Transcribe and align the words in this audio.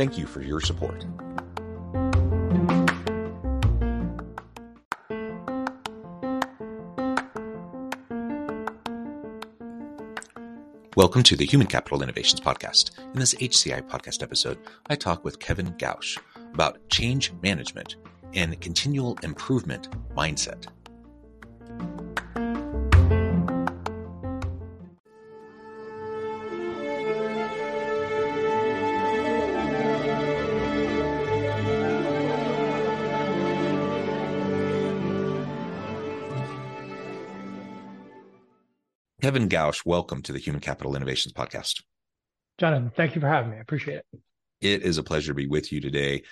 Thank 0.00 0.16
you 0.16 0.24
for 0.24 0.40
your 0.40 0.62
support. 0.62 1.04
Welcome 10.96 11.22
to 11.24 11.36
the 11.36 11.44
Human 11.44 11.66
Capital 11.66 12.02
Innovations 12.02 12.40
Podcast. 12.40 12.98
In 13.12 13.20
this 13.20 13.34
HCI 13.34 13.82
podcast 13.90 14.22
episode, 14.22 14.56
I 14.88 14.96
talk 14.96 15.22
with 15.22 15.38
Kevin 15.38 15.74
Gausch 15.74 16.18
about 16.54 16.88
change 16.88 17.34
management 17.42 17.96
and 18.32 18.58
continual 18.58 19.18
improvement 19.22 19.90
mindset. 20.16 20.64
Kevin 39.20 39.48
Gausch, 39.48 39.84
welcome 39.84 40.22
to 40.22 40.32
the 40.32 40.38
Human 40.38 40.60
Capital 40.60 40.96
Innovations 40.96 41.34
Podcast. 41.34 41.82
Jonathan, 42.58 42.90
thank 42.96 43.14
you 43.14 43.20
for 43.20 43.28
having 43.28 43.50
me. 43.50 43.58
I 43.58 43.60
appreciate 43.60 43.98
it. 43.98 44.06
It 44.60 44.82
is 44.82 44.98
a 44.98 45.02
pleasure 45.02 45.32
to 45.32 45.34
be 45.34 45.46
with 45.46 45.72
you 45.72 45.80
today. 45.80 46.22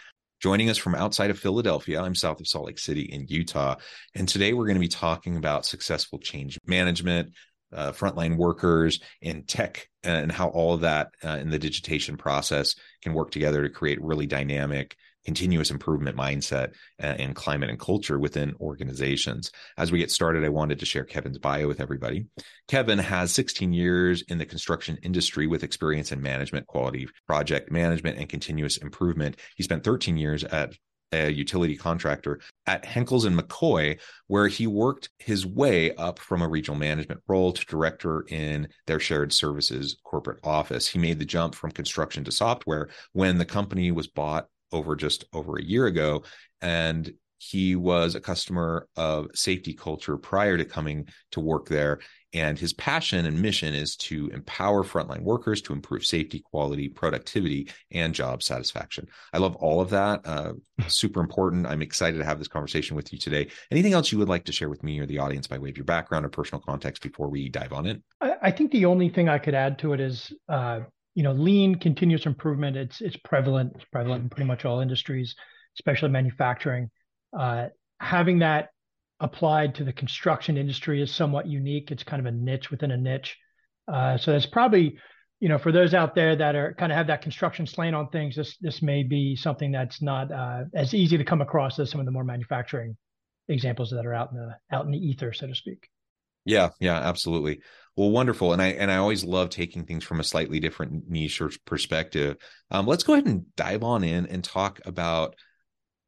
Joining 0.41 0.70
us 0.70 0.78
from 0.78 0.95
outside 0.95 1.30
of 1.30 1.39
Philadelphia, 1.39 2.00
I'm 2.00 2.14
south 2.14 2.41
of 2.41 2.47
Salt 2.47 2.67
Lake 2.67 2.78
City 2.78 3.03
in 3.03 3.27
Utah. 3.28 3.77
And 4.14 4.28
today 4.28 4.53
we're 4.53 4.67
going 4.67 4.77
to 4.77 4.80
be 4.80 4.89
talking 4.89 5.36
about 5.36 5.67
successful 5.67 6.19
change 6.19 6.58
management, 6.67 7.33
uh, 7.72 7.92
frontline 7.92 8.36
workers, 8.36 9.00
and 9.20 9.47
tech, 9.47 9.89
and 10.02 10.30
how 10.30 10.48
all 10.48 10.75
of 10.75 10.83
that 10.83 11.08
uh, 11.25 11.39
in 11.41 11.50
the 11.50 11.58
digitation 11.58 12.17
process 12.17 12.75
can 13.02 13.14
work 13.14 13.30
together 13.30 13.62
to 13.62 13.69
create 13.69 14.02
really 14.02 14.27
dynamic 14.27 14.97
continuous 15.29 15.71
improvement 15.71 16.17
mindset 16.17 16.69
uh, 17.03 17.15
and 17.19 17.37
climate 17.37 17.69
and 17.69 17.79
culture 17.79 18.19
within 18.19 18.55
organizations. 18.61 19.53
As 19.77 19.93
we 19.93 19.98
get 19.98 20.11
started, 20.11 20.43
I 20.43 20.48
wanted 20.48 20.79
to 20.79 20.87
share 20.87 21.05
Kevin's 21.05 21.37
bio 21.37 21.69
with 21.69 21.83
everybody. 21.83 22.29
Kevin 22.67 22.98
has 22.98 23.30
16 23.33 23.75
years 23.75 24.23
in 24.23 24.39
the 24.39 24.47
construction 24.47 24.97
industry 25.02 25.47
with 25.47 25.64
experience 25.64 26.13
in 26.13 26.23
management, 26.23 26.67
quality, 26.67 27.07
project 27.27 27.70
management, 27.70 28.17
and 28.17 28.27
continuous 28.27 28.79
improvement. 28.79 29.36
He 29.55 29.63
spent 29.63 29.85
13 29.85 30.17
years 30.17 30.45
at 30.45 30.73
a 31.13 31.29
utility 31.31 31.77
contractor 31.77 32.41
at 32.67 32.85
Henkels 32.85 33.27
and 33.27 33.39
McCoy, 33.39 34.01
where 34.29 34.48
he 34.48 34.67
worked 34.67 35.11
his 35.19 35.45
way 35.45 35.95
up 35.97 36.19
from 36.19 36.41
a 36.41 36.48
regional 36.48 36.79
management 36.79 37.20
role 37.29 37.52
to 37.52 37.67
director 37.67 38.25
in 38.29 38.69
their 38.86 39.01
shared 39.01 39.35
services 39.35 39.98
corporate 40.05 40.41
office. 40.42 40.89
He 40.89 40.98
made 40.98 41.19
the 41.19 41.27
jump 41.27 41.55
from 41.55 41.73
construction 41.73 42.25
to 42.25 42.33
software 42.33 42.89
when 43.13 43.36
the 43.36 43.45
company 43.45 43.91
was 43.92 44.07
bought 44.07 44.48
over 44.73 44.96
just 44.96 45.24
over 45.33 45.56
a 45.56 45.62
year 45.62 45.86
ago. 45.86 46.24
And 46.61 47.12
he 47.39 47.77
was 47.77 48.14
a 48.14 48.20
customer 48.20 48.89
of 48.96 49.29
SafetyCulture 49.29 50.20
prior 50.20 50.56
to 50.56 50.64
coming 50.64 51.08
to 51.30 51.40
work 51.40 51.68
there. 51.68 52.01
And 52.34 52.58
his 52.58 52.74
passion 52.74 53.24
and 53.24 53.40
mission 53.40 53.73
is 53.73 53.96
to 53.96 54.28
empower 54.34 54.84
frontline 54.84 55.23
workers 55.23 55.62
to 55.62 55.73
improve 55.73 56.05
safety, 56.05 56.40
quality, 56.40 56.89
productivity, 56.89 57.70
and 57.90 58.14
job 58.14 58.42
satisfaction. 58.42 59.07
I 59.33 59.39
love 59.39 59.57
all 59.57 59.80
of 59.80 59.90
that. 59.90 60.20
Uh, 60.27 60.52
super 60.89 61.20
important. 61.20 61.67
I'm 61.67 61.80
excited 61.80 62.18
to 62.18 62.24
have 62.24 62.39
this 62.39 62.48
conversation 62.48 62.96
with 62.96 63.12
you 63.12 63.18
today. 63.18 63.48
Anything 63.70 63.95
else 63.95 64.12
you 64.12 64.18
would 64.18 64.28
like 64.28 64.45
to 64.45 64.52
share 64.52 64.68
with 64.68 64.83
me 64.83 64.98
or 64.98 65.07
the 65.07 65.20
audience 65.20 65.46
by 65.46 65.58
way 65.58 65.70
of 65.70 65.78
your 65.78 65.86
background 65.86 66.27
or 66.27 66.28
personal 66.28 66.61
context 66.61 67.02
before 67.02 67.30
we 67.30 67.48
dive 67.48 67.73
on 67.73 67.86
in? 67.86 68.02
I, 68.20 68.33
I 68.42 68.51
think 68.51 68.73
the 68.73 68.84
only 68.84 69.08
thing 69.08 69.28
I 69.28 69.39
could 69.39 69.55
add 69.55 69.78
to 69.78 69.95
it 69.95 70.01
is 70.01 70.30
uh, 70.51 70.80
you 71.18 71.24
know, 71.24 71.33
lean 71.33 71.74
continuous 71.74 72.27
improvement. 72.27 72.77
It's 72.77 73.01
it's 73.01 73.17
prevalent. 73.17 73.73
It's 73.74 73.84
prevalent 73.86 74.23
in 74.23 74.29
pretty 74.30 74.46
much 74.46 74.64
all 74.64 74.79
industries, 74.79 75.34
especially 75.77 76.11
manufacturing. 76.11 76.92
Uh, 77.36 77.70
having 77.98 78.39
that 78.39 78.68
applied 79.18 79.74
to 79.74 79.83
the 79.83 79.92
construction 79.92 80.57
industry 80.57 81.02
is 81.02 81.11
somewhat 81.11 81.48
unique. 81.48 81.90
It's 81.90 82.05
kind 82.05 82.20
of 82.20 82.27
a 82.27 82.30
niche 82.30 82.70
within 82.70 82.92
a 82.92 82.96
niche. 82.96 83.36
Uh, 83.92 84.17
so 84.17 84.30
that's 84.30 84.46
probably, 84.46 84.96
you 85.40 85.48
know, 85.48 85.58
for 85.58 85.73
those 85.73 85.92
out 85.92 86.14
there 86.14 86.36
that 86.36 86.55
are 86.55 86.74
kind 86.74 86.92
of 86.92 86.96
have 86.96 87.08
that 87.08 87.20
construction 87.20 87.67
slant 87.67 87.96
on 87.96 88.11
things, 88.11 88.36
this 88.36 88.57
this 88.61 88.80
may 88.80 89.02
be 89.02 89.34
something 89.34 89.73
that's 89.73 90.01
not 90.01 90.30
uh, 90.30 90.67
as 90.73 90.95
easy 90.95 91.18
to 91.18 91.24
come 91.24 91.40
across 91.40 91.80
as 91.80 91.90
some 91.90 91.98
of 91.98 92.07
the 92.07 92.12
more 92.12 92.23
manufacturing 92.23 92.96
examples 93.48 93.90
that 93.90 94.07
are 94.07 94.14
out 94.14 94.30
in 94.30 94.36
the 94.36 94.55
out 94.70 94.84
in 94.84 94.92
the 94.92 95.05
ether, 95.05 95.33
so 95.33 95.48
to 95.48 95.55
speak. 95.57 95.89
Yeah, 96.45 96.68
yeah, 96.78 96.96
absolutely. 96.96 97.61
Well, 97.98 98.13
wonderful. 98.13 98.53
And 98.53 98.63
I 98.63 98.69
and 98.69 98.92
I 98.92 98.98
always 98.98 99.25
love 99.25 99.51
taking 99.51 99.85
things 99.85 100.05
from 100.05 100.20
a 100.20 100.25
slightly 100.25 100.61
different 100.61 101.11
niche 101.11 101.41
or 101.41 101.51
perspective. 101.64 102.36
Um, 102.70 102.86
let's 102.86 103.03
go 103.03 103.14
ahead 103.14 103.27
and 103.27 103.45
dive 103.57 103.83
on 103.83 104.05
in 104.05 104.25
and 104.27 104.45
talk 104.45 104.79
about 104.86 105.35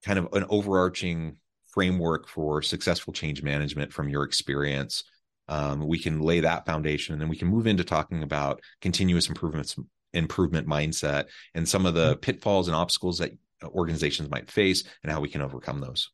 kind 0.05 0.17
of 0.17 0.29
an 0.33 0.47
overarching 0.49 1.39
framework 1.75 2.29
for 2.29 2.62
successful 2.62 3.12
change 3.12 3.43
management 3.43 3.93
from 3.93 4.09
your 4.09 4.23
experience. 4.23 5.03
Um, 5.49 5.84
we 5.84 5.99
can 5.99 6.21
lay 6.21 6.39
that 6.39 6.65
foundation, 6.65 7.12
and 7.12 7.21
then 7.21 7.29
we 7.29 7.37
can 7.37 7.49
move 7.49 7.67
into 7.67 7.83
talking 7.83 8.23
about 8.23 8.61
continuous 8.81 9.29
improvements, 9.29 9.75
improvement 10.12 10.69
mindset, 10.69 11.25
and 11.56 11.69
some 11.69 11.87
of 11.87 11.95
the 11.95 12.12
mm-hmm. 12.12 12.21
pitfalls 12.21 12.69
and 12.69 12.77
obstacles 12.77 13.19
that 13.19 13.33
organizations 13.65 14.31
might 14.31 14.49
face, 14.49 14.84
and 15.03 15.11
how 15.11 15.21
we 15.21 15.29
can 15.29 15.43
overcome 15.43 15.81
those. 15.81 16.09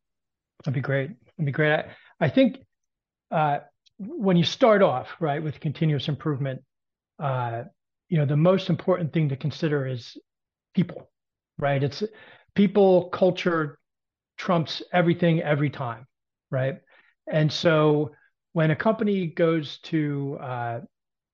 That'd 0.64 0.72
be 0.72 0.80
great. 0.80 1.10
That'd 1.36 1.44
be 1.44 1.52
great. 1.52 1.72
I, 1.72 1.84
I 2.18 2.30
think 2.30 2.60
uh, 3.30 3.58
when 3.98 4.36
you 4.36 4.44
start 4.44 4.82
off 4.82 5.08
right 5.20 5.42
with 5.42 5.60
continuous 5.60 6.08
improvement 6.08 6.62
uh, 7.18 7.62
you 8.08 8.18
know 8.18 8.26
the 8.26 8.36
most 8.36 8.68
important 8.68 9.12
thing 9.12 9.28
to 9.28 9.36
consider 9.36 9.86
is 9.86 10.16
people 10.74 11.08
right? 11.58 11.82
It's 11.82 12.02
people 12.54 13.08
culture 13.08 13.78
trumps 14.36 14.82
everything 14.92 15.40
every 15.40 15.70
time 15.70 16.06
right? 16.50 16.78
And 17.30 17.52
so 17.52 18.12
when 18.52 18.70
a 18.70 18.76
company 18.76 19.26
goes 19.26 19.78
to 19.78 20.38
uh, 20.40 20.80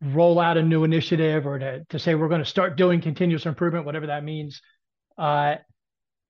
roll 0.00 0.40
out 0.40 0.56
a 0.56 0.62
new 0.62 0.84
initiative 0.84 1.46
or 1.46 1.58
to, 1.58 1.84
to 1.90 1.98
say 1.98 2.14
we're 2.14 2.28
going 2.28 2.42
to 2.42 2.48
start 2.48 2.76
doing 2.76 3.00
continuous 3.00 3.46
improvement 3.46 3.84
whatever 3.84 4.08
that 4.08 4.24
means 4.24 4.60
uh, 5.18 5.54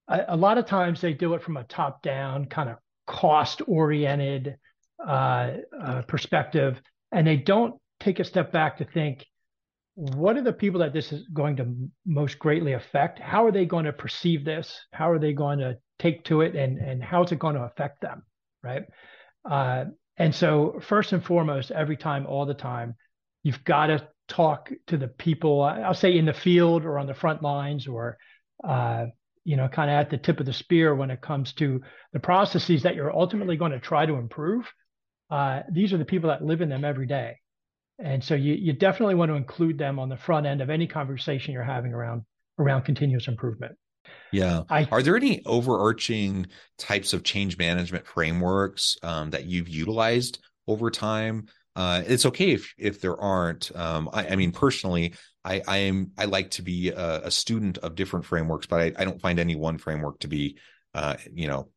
a, 0.08 0.20
a, 0.28 0.36
lot 0.36 0.58
of 0.58 0.66
times 0.66 1.00
they 1.00 1.14
do 1.14 1.32
it 1.34 1.42
from 1.42 1.56
a 1.56 1.64
top 1.64 2.02
down 2.02 2.44
kind 2.44 2.68
of 2.68 2.76
cost 3.06 3.62
oriented 3.66 4.56
uh, 5.06 5.50
uh, 5.80 6.02
perspective, 6.02 6.80
and 7.10 7.26
they 7.26 7.36
don't 7.36 7.74
take 8.00 8.20
a 8.20 8.24
step 8.24 8.52
back 8.52 8.78
to 8.78 8.84
think, 8.84 9.26
what 9.94 10.36
are 10.36 10.42
the 10.42 10.52
people 10.52 10.80
that 10.80 10.92
this 10.92 11.12
is 11.12 11.26
going 11.32 11.56
to 11.56 11.74
most 12.06 12.38
greatly 12.38 12.72
affect? 12.72 13.18
How 13.18 13.44
are 13.44 13.52
they 13.52 13.66
going 13.66 13.84
to 13.84 13.92
perceive 13.92 14.44
this? 14.44 14.80
How 14.92 15.10
are 15.10 15.18
they 15.18 15.32
going 15.32 15.58
to 15.58 15.76
take 15.98 16.24
to 16.24 16.40
it, 16.40 16.56
and 16.56 16.78
and 16.78 17.02
how 17.02 17.22
is 17.22 17.32
it 17.32 17.38
going 17.38 17.56
to 17.56 17.62
affect 17.62 18.00
them, 18.00 18.22
right? 18.62 18.84
Uh, 19.48 19.86
and 20.16 20.34
so, 20.34 20.80
first 20.80 21.12
and 21.12 21.24
foremost, 21.24 21.70
every 21.70 21.96
time, 21.96 22.26
all 22.26 22.46
the 22.46 22.54
time, 22.54 22.94
you've 23.42 23.64
got 23.64 23.86
to 23.86 24.08
talk 24.28 24.70
to 24.86 24.96
the 24.96 25.08
people. 25.08 25.62
I'll 25.62 25.94
say 25.94 26.16
in 26.16 26.24
the 26.24 26.32
field 26.32 26.84
or 26.84 26.98
on 26.98 27.06
the 27.06 27.14
front 27.14 27.42
lines 27.42 27.86
or 27.86 28.16
uh, 28.64 29.06
you 29.44 29.56
know, 29.56 29.68
kind 29.68 29.90
of 29.90 29.94
at 29.94 30.10
the 30.10 30.18
tip 30.18 30.40
of 30.40 30.46
the 30.46 30.52
spear 30.52 30.94
when 30.94 31.10
it 31.10 31.20
comes 31.20 31.52
to 31.54 31.80
the 32.12 32.20
processes 32.20 32.82
that 32.82 32.94
you're 32.94 33.14
ultimately 33.14 33.56
going 33.56 33.72
to 33.72 33.80
try 33.80 34.06
to 34.06 34.14
improve 34.14 34.70
uh, 35.32 35.62
these 35.70 35.94
are 35.94 35.98
the 35.98 36.04
people 36.04 36.28
that 36.28 36.44
live 36.44 36.60
in 36.60 36.68
them 36.68 36.84
every 36.84 37.06
day. 37.06 37.38
And 37.98 38.22
so 38.22 38.34
you, 38.34 38.52
you 38.52 38.74
definitely 38.74 39.14
want 39.14 39.30
to 39.30 39.34
include 39.34 39.78
them 39.78 39.98
on 39.98 40.10
the 40.10 40.16
front 40.16 40.44
end 40.44 40.60
of 40.60 40.68
any 40.68 40.86
conversation 40.86 41.54
you're 41.54 41.62
having 41.62 41.94
around 41.94 42.24
around 42.58 42.82
continuous 42.82 43.28
improvement. 43.28 43.76
Yeah. 44.30 44.64
I, 44.68 44.86
Are 44.90 45.02
there 45.02 45.16
any 45.16 45.42
overarching 45.46 46.46
types 46.76 47.14
of 47.14 47.22
change 47.22 47.56
management 47.56 48.06
frameworks 48.06 48.98
um, 49.02 49.30
that 49.30 49.46
you've 49.46 49.70
utilized 49.70 50.38
over 50.68 50.90
time? 50.90 51.46
Uh, 51.74 52.02
it's 52.06 52.26
okay 52.26 52.50
if 52.50 52.74
if 52.76 53.00
there 53.00 53.18
aren't. 53.18 53.74
Um, 53.74 54.10
I, 54.12 54.28
I, 54.28 54.36
mean, 54.36 54.52
personally, 54.52 55.14
I, 55.42 55.62
I 55.66 55.76
am 55.78 56.10
I 56.18 56.26
like 56.26 56.50
to 56.52 56.62
be 56.62 56.90
a, 56.90 57.22
a 57.24 57.30
student 57.30 57.78
of 57.78 57.94
different 57.94 58.26
frameworks, 58.26 58.66
but 58.66 58.80
I, 58.80 58.92
I, 58.98 59.04
don't 59.06 59.20
find 59.22 59.38
any 59.38 59.56
one 59.56 59.78
framework 59.78 60.20
to 60.20 60.28
be, 60.28 60.58
uh, 60.94 61.16
you 61.32 61.48
know, 61.48 61.70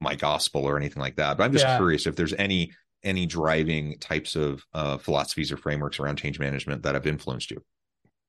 my 0.00 0.14
gospel 0.14 0.64
or 0.64 0.78
anything 0.78 1.02
like 1.02 1.16
that. 1.16 1.36
But 1.36 1.44
I'm 1.44 1.52
just 1.52 1.66
yeah. 1.66 1.76
curious 1.76 2.06
if 2.06 2.16
there's 2.16 2.32
any 2.32 2.72
any 3.04 3.26
driving 3.26 3.98
types 3.98 4.36
of 4.36 4.64
uh, 4.74 4.98
philosophies 4.98 5.50
or 5.52 5.56
frameworks 5.56 5.98
around 5.98 6.16
change 6.16 6.38
management 6.38 6.82
that 6.82 6.94
have 6.94 7.06
influenced 7.06 7.50
you. 7.50 7.62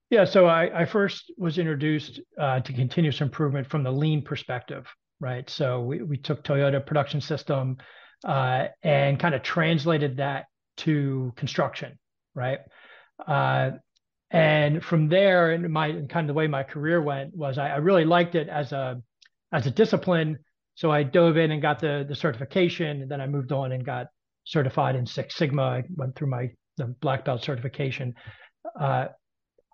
Yeah, 0.10 0.25
so 0.25 0.46
I, 0.46 0.81
I 0.81 0.86
first 0.86 1.31
was 1.38 1.58
introduced 1.58 2.22
uh, 2.40 2.60
to 2.60 2.74
continuous 2.74 3.22
improvement 3.22 3.68
from 3.68 3.84
the 3.84 3.92
lean 3.92 4.22
perspective, 4.22 4.88
right? 5.20 5.50
So 5.50 5.81
we, 5.81 6.04
we 6.04 6.18
took 6.18 6.44
Toyota 6.44 6.86
production 6.86 7.20
system 7.20 7.78
uh, 8.24 8.68
and 8.84 9.20
kind 9.20 9.34
of 9.34 9.42
translated 9.42 10.18
that 10.18 10.46
to 10.78 11.34
construction, 11.36 11.98
right? 12.36 12.60
Uh, 13.25 13.72
and 14.31 14.84
from 14.84 15.10
there, 15.10 15.52
and 15.52 15.72
my 15.72 15.88
and 15.88 16.10
kind 16.10 16.25
of 16.25 16.28
the 16.28 16.38
way 16.38 16.48
my 16.48 16.64
career 16.64 17.02
went 17.02 17.36
was 17.36 17.58
I, 17.58 17.70
I, 17.70 17.75
really 17.78 18.04
liked 18.04 18.34
it 18.34 18.50
as 18.50 18.72
a 18.72 19.02
as 19.52 19.68
a 19.68 19.72
discipline. 19.72 20.40
So 20.75 20.92
I 20.92 21.04
dove 21.04 21.38
in 21.38 21.52
and 21.52 21.62
got 21.62 21.80
the 21.80 22.04
the 22.08 22.16
certification, 22.16 23.04
and 23.04 23.12
then 23.12 23.22
I 23.22 23.28
moved 23.28 23.52
on 23.52 23.72
and 23.72 23.86
got 23.86 24.08
certified 24.45 24.95
in 24.95 25.06
Six 25.06 25.36
Sigma. 25.36 25.62
I 25.62 25.84
went 25.95 26.16
through 26.16 26.30
my 26.30 26.50
the 26.78 26.95
black 27.01 27.25
belt 27.25 27.44
certification. 27.44 28.13
Uh, 28.80 29.07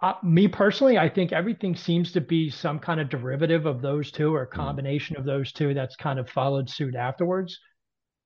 uh, 0.01 0.13
me 0.23 0.47
personally, 0.47 0.97
I 0.97 1.09
think 1.09 1.31
everything 1.31 1.75
seems 1.75 2.13
to 2.13 2.21
be 2.21 2.49
some 2.49 2.79
kind 2.79 2.99
of 2.99 3.09
derivative 3.09 3.65
of 3.65 3.81
those 3.81 4.11
two 4.11 4.33
or 4.33 4.43
a 4.43 4.47
mm-hmm. 4.47 4.59
combination 4.59 5.17
of 5.17 5.25
those 5.25 5.51
two 5.51 5.73
that's 5.73 5.95
kind 5.95 6.19
of 6.19 6.29
followed 6.29 6.69
suit 6.69 6.95
afterwards. 6.95 7.57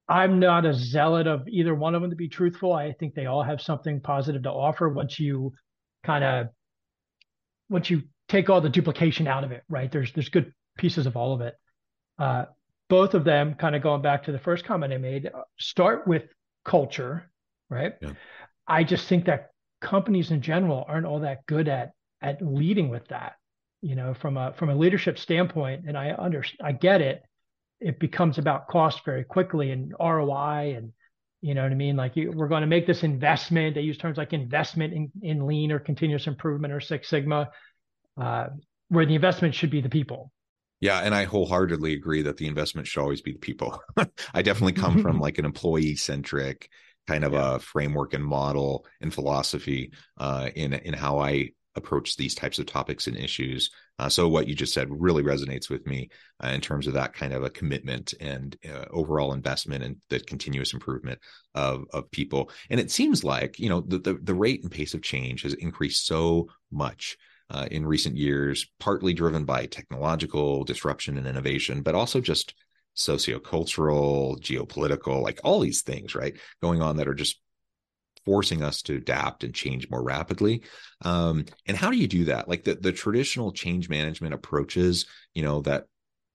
I'm 0.07 0.39
not 0.39 0.65
a 0.65 0.73
zealot 0.73 1.27
of 1.27 1.47
either 1.47 1.73
one 1.73 1.95
of 1.95 2.01
them 2.01 2.11
to 2.11 2.15
be 2.15 2.27
truthful. 2.27 2.73
I 2.73 2.93
think 2.93 3.15
they 3.15 3.25
all 3.25 3.41
have 3.41 3.61
something 3.61 4.01
positive 4.01 4.43
to 4.43 4.51
offer 4.51 4.89
once 4.89 5.19
you 5.19 5.53
kind 6.03 6.23
of 6.23 6.47
once 7.69 7.89
you 7.89 8.03
take 8.27 8.49
all 8.49 8.59
the 8.59 8.69
duplication 8.69 9.27
out 9.27 9.43
of 9.43 9.51
it, 9.51 9.63
right? 9.69 9.91
There's 9.91 10.11
there's 10.13 10.29
good 10.29 10.53
pieces 10.77 11.05
of 11.05 11.15
all 11.15 11.33
of 11.33 11.41
it. 11.41 11.55
Uh, 12.19 12.45
both 12.93 13.15
of 13.15 13.23
them, 13.23 13.55
kind 13.55 13.75
of 13.75 13.81
going 13.81 14.03
back 14.03 14.23
to 14.23 14.31
the 14.31 14.37
first 14.37 14.65
comment 14.65 14.93
I 14.93 14.97
made, 14.97 15.25
uh, 15.25 15.41
start 15.57 16.07
with 16.07 16.25
culture, 16.63 17.27
right? 17.67 17.93
Yeah. 17.99 18.11
I 18.67 18.83
just 18.83 19.07
think 19.07 19.25
that 19.25 19.49
companies 19.81 20.29
in 20.29 20.43
general 20.43 20.85
aren't 20.87 21.07
all 21.07 21.21
that 21.21 21.43
good 21.47 21.67
at 21.67 21.93
at 22.21 22.39
leading 22.39 22.89
with 22.89 23.07
that 23.07 23.33
you 23.81 23.95
know 23.95 24.13
from 24.13 24.37
a 24.37 24.53
from 24.53 24.69
a 24.69 24.75
leadership 24.75 25.19
standpoint 25.19 25.83
and 25.85 25.97
i 25.97 26.15
under 26.17 26.41
i 26.63 26.71
get 26.71 27.01
it 27.01 27.21
it 27.81 27.99
becomes 27.99 28.37
about 28.37 28.69
cost 28.69 29.03
very 29.03 29.25
quickly 29.25 29.71
and 29.71 29.93
roi 29.99 30.73
and 30.77 30.93
you 31.41 31.53
know 31.53 31.63
what 31.63 31.71
i 31.73 31.75
mean 31.75 31.97
like 31.97 32.15
you, 32.15 32.31
we're 32.33 32.47
going 32.47 32.61
to 32.61 32.67
make 32.67 32.87
this 32.87 33.03
investment 33.03 33.75
they 33.75 33.81
use 33.81 33.97
terms 33.97 34.17
like 34.17 34.31
investment 34.31 34.93
in, 34.93 35.11
in 35.21 35.45
lean 35.45 35.69
or 35.69 35.79
continuous 35.79 36.27
improvement 36.27 36.73
or 36.73 36.79
six 36.79 37.09
sigma 37.09 37.49
uh, 38.21 38.47
where 38.87 39.05
the 39.05 39.15
investment 39.15 39.53
should 39.53 39.69
be 39.69 39.81
the 39.81 39.89
people 39.89 40.31
yeah, 40.83 40.99
and 40.99 41.15
I 41.15 41.23
wholeheartedly 41.23 41.93
agree 41.93 42.23
that 42.23 42.35
the 42.35 42.45
investment 42.45 42.87
should 42.87 42.99
always 42.99 43.21
be 43.21 43.31
the 43.31 43.39
people. 43.39 43.81
I 44.33 44.41
definitely 44.41 44.73
come 44.73 45.01
from 45.01 45.17
like 45.21 45.37
an 45.37 45.45
employee 45.45 45.95
centric 45.95 46.69
kind 47.07 47.23
of 47.23 47.31
yeah. 47.31 47.55
a 47.55 47.59
framework 47.59 48.13
and 48.13 48.23
model 48.23 48.85
and 48.99 49.13
philosophy 49.13 49.93
uh, 50.17 50.49
in 50.55 50.73
in 50.73 50.93
how 50.93 51.19
I 51.19 51.51
approach 51.75 52.17
these 52.17 52.35
types 52.35 52.59
of 52.59 52.65
topics 52.65 53.07
and 53.07 53.15
issues. 53.15 53.71
Uh, 53.97 54.09
so 54.09 54.27
what 54.27 54.45
you 54.45 54.55
just 54.55 54.73
said 54.73 54.89
really 54.91 55.23
resonates 55.23 55.69
with 55.69 55.87
me 55.87 56.09
uh, 56.43 56.49
in 56.49 56.59
terms 56.59 56.85
of 56.85 56.93
that 56.95 57.13
kind 57.13 57.31
of 57.31 57.43
a 57.43 57.49
commitment 57.49 58.13
and 58.19 58.57
uh, 58.69 58.83
overall 58.91 59.31
investment 59.31 59.85
and 59.85 59.95
the 60.09 60.19
continuous 60.19 60.73
improvement 60.73 61.17
of 61.55 61.85
of 61.93 62.11
people. 62.11 62.51
And 62.69 62.77
it 62.77 62.91
seems 62.91 63.23
like 63.23 63.57
you 63.57 63.69
know 63.69 63.79
the 63.79 63.99
the, 63.99 64.15
the 64.21 64.35
rate 64.35 64.63
and 64.63 64.71
pace 64.71 64.93
of 64.93 65.01
change 65.01 65.43
has 65.43 65.53
increased 65.53 66.05
so 66.05 66.49
much. 66.73 67.15
Uh, 67.49 67.67
in 67.69 67.85
recent 67.85 68.17
years, 68.17 68.65
partly 68.79 69.13
driven 69.13 69.45
by 69.45 69.65
technological 69.65 70.63
disruption 70.63 71.17
and 71.17 71.27
innovation, 71.27 71.83
but 71.83 71.93
also 71.93 72.19
just 72.19 72.55
sociocultural, 72.95 74.39
geopolitical, 74.39 75.21
like 75.21 75.39
all 75.43 75.59
these 75.59 75.81
things, 75.81 76.15
right, 76.15 76.35
going 76.61 76.81
on 76.81 76.97
that 76.97 77.07
are 77.07 77.13
just 77.13 77.39
forcing 78.25 78.63
us 78.63 78.81
to 78.83 78.95
adapt 78.95 79.43
and 79.43 79.53
change 79.53 79.89
more 79.89 80.03
rapidly. 80.03 80.63
Um, 81.01 81.45
and 81.65 81.75
how 81.75 81.91
do 81.91 81.97
you 81.97 82.07
do 82.07 82.25
that? 82.25 82.47
Like 82.47 82.63
the, 82.63 82.75
the 82.75 82.91
traditional 82.91 83.51
change 83.51 83.89
management 83.89 84.33
approaches, 84.33 85.05
you 85.33 85.43
know, 85.43 85.61
that 85.61 85.85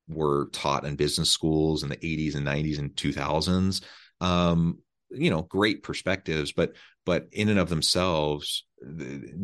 were 0.09 0.49
taught 0.53 0.85
in 0.85 0.97
business 0.97 1.31
schools 1.31 1.83
in 1.83 1.89
the 1.89 1.97
80s 1.97 2.35
and 2.35 2.47
90s 2.47 2.79
and 2.79 2.95
2000s, 2.95 3.83
um, 4.21 4.79
you 5.11 5.31
know, 5.31 5.43
great 5.43 5.83
perspectives, 5.83 6.53
but 6.53 6.75
but 7.07 7.29
in 7.33 7.49
and 7.49 7.59
of 7.59 7.71
themselves, 7.71 8.65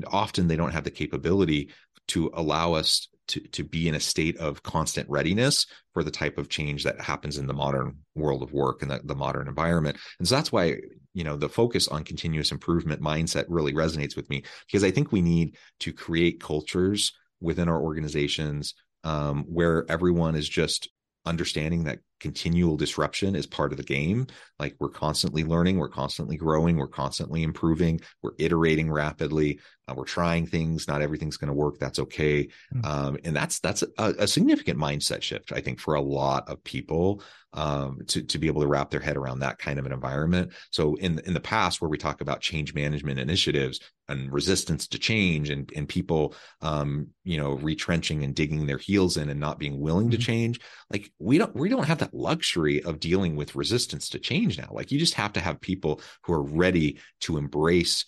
often 0.06 0.48
they 0.48 0.56
don't 0.56 0.72
have 0.72 0.84
the 0.84 0.90
capability 0.90 1.70
to 2.08 2.31
allow 2.34 2.75
us 2.75 3.08
to, 3.28 3.40
to 3.40 3.64
be 3.64 3.88
in 3.88 3.94
a 3.94 4.00
state 4.00 4.36
of 4.36 4.62
constant 4.62 5.08
readiness 5.08 5.66
for 5.94 6.04
the 6.04 6.10
type 6.10 6.36
of 6.36 6.48
change 6.48 6.84
that 6.84 7.00
happens 7.00 7.38
in 7.38 7.46
the 7.46 7.54
modern 7.54 7.96
world 8.14 8.42
of 8.42 8.52
work 8.52 8.82
and 8.82 8.90
the, 8.90 9.00
the 9.02 9.14
modern 9.14 9.48
environment. 9.48 9.96
And 10.19 10.28
so 10.28 10.34
that's 10.34 10.52
why, 10.52 10.76
you 11.14 11.25
know, 11.25 11.36
the 11.36 11.48
focus 11.48 11.88
on 11.88 12.04
continuous 12.04 12.52
improvement 12.52 13.00
mindset 13.00 13.46
really 13.48 13.72
resonates 13.72 14.16
with 14.16 14.28
me 14.28 14.44
because 14.66 14.84
I 14.84 14.90
think 14.90 15.10
we 15.10 15.22
need 15.22 15.56
to 15.81 15.92
create 15.92 16.40
cultures 16.40 17.12
within 17.40 17.69
our 17.69 17.81
organizations 17.81 18.75
um, 19.04 19.44
where 19.48 19.84
everyone 19.88 20.34
is 20.34 20.48
just 20.48 20.88
understanding 21.26 21.84
that 21.84 22.00
continual 22.20 22.76
disruption 22.76 23.34
is 23.34 23.46
part 23.46 23.72
of 23.72 23.76
the 23.76 23.84
game. 23.84 24.26
Like 24.58 24.76
we're 24.78 24.88
constantly 24.88 25.44
learning, 25.44 25.78
we're 25.78 25.88
constantly 25.88 26.37
growing, 26.37 26.76
we're 26.76 26.88
constantly 26.88 27.43
improving, 27.43 28.00
we're 28.22 28.32
iterating 28.38 28.90
rapidly, 28.90 29.61
uh, 29.87 29.94
we're 29.94 30.05
trying 30.05 30.46
things. 30.46 30.88
Not 30.88 31.02
everything's 31.02 31.37
going 31.37 31.49
to 31.49 31.55
work. 31.55 31.78
That's 31.78 31.99
okay, 31.99 32.44
mm-hmm. 32.75 32.84
um, 32.84 33.19
and 33.25 33.37
that's 33.37 33.61
that's 33.61 33.82
a, 33.99 34.14
a, 34.19 34.26
significant 34.26 34.78
mindset 34.78 35.22
shift, 35.22 35.52
I 35.52 35.61
think, 35.61 35.78
for 35.78 35.94
a 35.94 36.00
lot 36.00 36.49
of 36.49 36.64
people 36.64 37.22
um, 37.52 38.00
to 38.08 38.22
to 38.22 38.38
be 38.38 38.46
able 38.46 38.62
to 38.62 38.67
wrap 38.67 38.90
their 38.90 39.00
head 39.00 39.17
around 39.17 39.40
that 39.40 39.58
kind 39.58 39.78
of 39.78 39.84
an 39.84 39.93
environment. 39.93 40.52
So 40.70 40.94
in 40.94 41.19
in 41.20 41.34
the 41.34 41.40
past, 41.40 41.82
where 41.82 41.90
we 41.90 41.99
talk 41.99 42.22
about 42.22 42.40
change 42.40 42.72
management 42.72 43.19
initiatives 43.19 43.81
and 44.08 44.32
resistance 44.32 44.88
to 44.88 44.99
change, 44.99 45.50
and 45.50 45.70
and 45.76 45.87
people, 45.87 46.34
um, 46.62 47.08
you 47.25 47.37
know, 47.37 47.52
retrenching 47.52 48.25
and 48.25 48.34
digging 48.34 48.67
their 48.67 48.78
heels 48.78 49.19
in 49.19 49.28
and 49.28 49.40
not 49.40 49.58
being 49.58 49.81
willing 49.81 50.06
mm-hmm. 50.06 50.19
to 50.19 50.26
change, 50.26 50.60
like 50.90 51.12
we 51.19 51.37
don't 51.37 51.55
we 51.55 51.69
don't 51.69 51.87
have 51.87 51.98
that 52.05 52.15
luxury 52.15 52.82
of 52.82 53.01
dealing 53.01 53.34
with 53.34 53.56
resistance 53.56 54.11
to 54.11 54.19
change 54.19 54.58
now. 54.58 54.69
Like 54.70 54.93
you 54.93 54.99
just 54.99 55.15
have 55.15 55.32
to 55.34 55.41
have 55.41 55.61
people 55.61 56.01
who 56.23 56.34
are 56.34 56.43
ready 56.43 56.99
to 57.20 57.39
embrace 57.39 58.05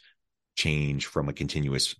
change 0.55 1.07
from 1.07 1.29
a 1.29 1.33
continuous 1.33 1.95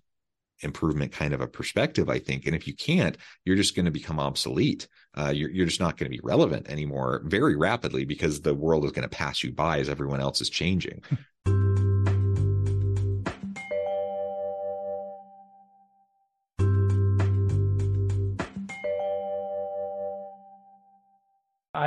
improvement 0.61 1.11
kind 1.11 1.35
of 1.35 1.41
a 1.41 1.47
perspective 1.47 2.09
i 2.09 2.17
think. 2.17 2.47
And 2.47 2.55
if 2.55 2.67
you 2.67 2.75
can't 2.75 3.15
you're 3.45 3.55
just 3.55 3.75
going 3.75 3.85
to 3.85 3.91
become 3.91 4.19
obsolete. 4.19 4.87
Uh, 5.15 5.29
you're, 5.29 5.49
you're 5.49 5.65
just 5.65 5.79
not 5.79 5.97
going 5.97 6.11
to 6.11 6.15
be 6.15 6.21
relevant 6.23 6.69
anymore 6.69 7.21
very 7.25 7.55
rapidly 7.55 8.05
because 8.05 8.41
the 8.41 8.53
world 8.53 8.85
is 8.85 8.91
going 8.91 9.07
to 9.07 9.17
pass 9.17 9.43
you 9.43 9.51
by 9.51 9.79
as 9.79 9.89
everyone 9.89 10.19
else 10.19 10.41
is 10.41 10.49
changing 10.49 11.01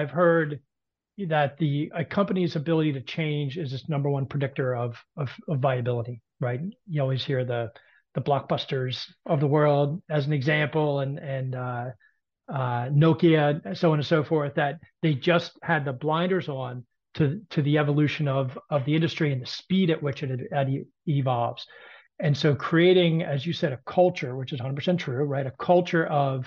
I've 0.00 0.10
heard 0.10 0.60
that 1.28 1.58
the 1.58 1.92
a 1.94 2.04
company's 2.04 2.56
ability 2.56 2.94
to 2.94 3.02
change 3.02 3.58
is 3.58 3.72
its 3.72 3.88
number 3.88 4.08
one 4.08 4.26
predictor 4.26 4.74
of, 4.74 4.96
of, 5.16 5.30
of 5.48 5.60
viability, 5.60 6.22
right? 6.40 6.60
You 6.88 7.02
always 7.02 7.24
hear 7.24 7.44
the 7.44 7.70
the 8.14 8.20
blockbusters 8.20 9.04
of 9.26 9.38
the 9.38 9.46
world 9.46 10.02
as 10.10 10.26
an 10.26 10.32
example, 10.32 11.00
and 11.00 11.18
and 11.18 11.54
uh, 11.54 11.90
uh, 12.48 12.88
Nokia, 12.88 13.76
so 13.76 13.92
on 13.92 13.98
and 13.98 14.06
so 14.06 14.24
forth. 14.24 14.54
That 14.54 14.80
they 15.02 15.14
just 15.14 15.52
had 15.62 15.84
the 15.84 15.92
blinders 15.92 16.48
on 16.48 16.86
to 17.14 17.40
to 17.50 17.62
the 17.62 17.78
evolution 17.78 18.26
of 18.26 18.58
of 18.70 18.84
the 18.84 18.94
industry 18.94 19.32
and 19.32 19.42
the 19.42 19.46
speed 19.46 19.90
at 19.90 20.02
which 20.02 20.22
it, 20.22 20.40
it 20.50 20.86
evolves. 21.06 21.66
And 22.18 22.36
so, 22.36 22.54
creating, 22.54 23.22
as 23.22 23.46
you 23.46 23.52
said, 23.52 23.72
a 23.72 23.80
culture, 23.86 24.36
which 24.36 24.52
is 24.52 24.60
100% 24.60 24.98
true, 24.98 25.24
right? 25.24 25.46
A 25.46 25.52
culture 25.52 26.06
of 26.06 26.46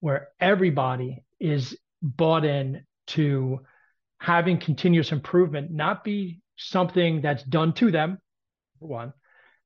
where 0.00 0.28
everybody 0.40 1.22
is 1.38 1.76
bought 2.02 2.44
in 2.44 2.84
to 3.08 3.60
having 4.18 4.58
continuous 4.58 5.12
improvement 5.12 5.70
not 5.70 6.04
be 6.04 6.40
something 6.56 7.20
that's 7.22 7.42
done 7.44 7.72
to 7.72 7.90
them, 7.90 8.18
one, 8.78 9.12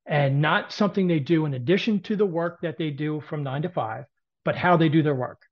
and 0.07 0.41
not 0.41 0.73
something 0.73 1.07
they 1.07 1.19
do 1.19 1.47
in 1.47 1.55
addition 1.55 2.01
to 2.01 2.17
the 2.17 2.27
work 2.27 2.61
that 2.63 2.79
they 2.79 2.91
do 2.91 3.21
from 3.29 3.43
nine 3.43 3.63
to 3.63 3.69
five, 3.69 4.05
but 4.45 4.57
how 4.57 4.77
they 4.77 4.89
do 4.89 5.03
their 5.03 5.15
work. 5.15 5.43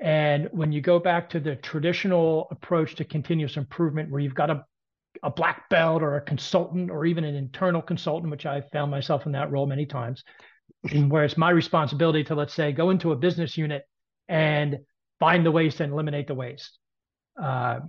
And 0.00 0.48
when 0.52 0.72
you 0.72 0.80
go 0.80 0.98
back 0.98 1.30
to 1.30 1.40
the 1.40 1.56
traditional 1.56 2.48
approach 2.50 2.96
to 2.96 3.04
continuous 3.04 3.56
improvement, 3.56 4.10
where 4.10 4.20
you've 4.20 4.34
got 4.34 4.50
a, 4.50 4.64
a 5.22 5.30
black 5.30 5.68
belt 5.68 6.02
or 6.02 6.16
a 6.16 6.20
consultant 6.20 6.90
or 6.90 7.06
even 7.06 7.24
an 7.24 7.34
internal 7.34 7.82
consultant, 7.82 8.30
which 8.30 8.46
I 8.46 8.62
found 8.72 8.90
myself 8.90 9.26
in 9.26 9.32
that 9.32 9.50
role 9.50 9.66
many 9.66 9.86
times, 9.86 10.24
and 10.90 11.10
where 11.10 11.24
it's 11.24 11.36
my 11.36 11.50
responsibility 11.50 12.24
to, 12.24 12.34
let's 12.34 12.54
say, 12.54 12.72
go 12.72 12.90
into 12.90 13.12
a 13.12 13.16
business 13.16 13.56
unit 13.56 13.84
and 14.28 14.78
find 15.24 15.46
the 15.46 15.50
waste 15.50 15.80
and 15.80 15.90
eliminate 15.90 16.26
the 16.26 16.34
waste. 16.34 16.78
Uh, 17.42 17.80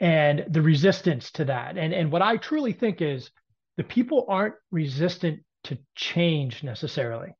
and 0.00 0.44
the 0.48 0.60
resistance 0.60 1.30
to 1.30 1.44
that. 1.44 1.78
And, 1.78 1.92
and 1.94 2.10
what 2.10 2.22
I 2.22 2.38
truly 2.38 2.72
think 2.72 3.00
is 3.00 3.30
the 3.76 3.84
people 3.84 4.26
aren't 4.28 4.56
resistant 4.72 5.44
to 5.64 5.78
change 5.94 6.64
necessarily. 6.64 7.30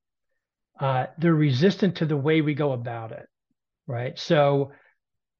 Uh, 0.78 1.06
they're 1.18 1.34
resistant 1.34 1.96
to 1.96 2.06
the 2.06 2.16
way 2.16 2.40
we 2.40 2.54
go 2.54 2.70
about 2.70 3.10
it. 3.10 3.26
Right. 3.88 4.16
So 4.16 4.70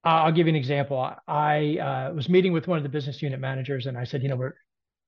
I'll 0.03 0.33
give 0.33 0.49
you 0.49 0.53
an 0.53 0.57
example. 0.57 0.99
I 1.29 1.79
uh, 1.79 2.15
was 2.15 2.29
meeting 2.29 2.53
with 2.53 2.67
one 2.67 2.79
of 2.79 2.83
the 2.83 2.89
business 2.89 3.23
unit 3.23 3.39
managers 3.39 3.87
and 3.87 3.97
I 3.97 4.03
said, 4.03 4.25
you 4.25 4.31
know, 4.31 4.37
we're, 4.37 4.55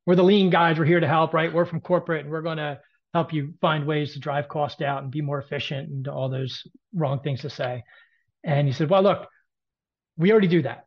we're 0.07 0.15
the 0.15 0.23
lean 0.23 0.51
guys. 0.51 0.79
We're 0.79 0.85
here 0.85 1.01
to 1.01 1.09
help, 1.09 1.35
right? 1.35 1.53
We're 1.53 1.67
from 1.67 1.81
corporate 1.81 2.23
and 2.23 2.31
we're 2.31 2.43
going 2.43 2.59
to 2.59 2.79
help 3.13 3.33
you 3.33 3.55
find 3.61 3.87
ways 3.87 4.13
to 4.13 4.21
drive 4.21 4.49
cost 4.49 4.83
out 4.83 5.03
and 5.03 5.11
be 5.11 5.21
more 5.21 5.41
efficient 5.41 5.89
and 5.89 6.07
all 6.07 6.29
those 6.29 6.63
wrong 6.95 7.21
things 7.25 7.41
to 7.41 7.51
say. 7.51 7.83
And 8.45 8.67
he 8.67 8.73
said, 8.73 8.91
well, 8.91 9.03
look, 9.03 9.29
we 10.17 10.33
already 10.33 10.49
do 10.49 10.63
that. 10.63 10.87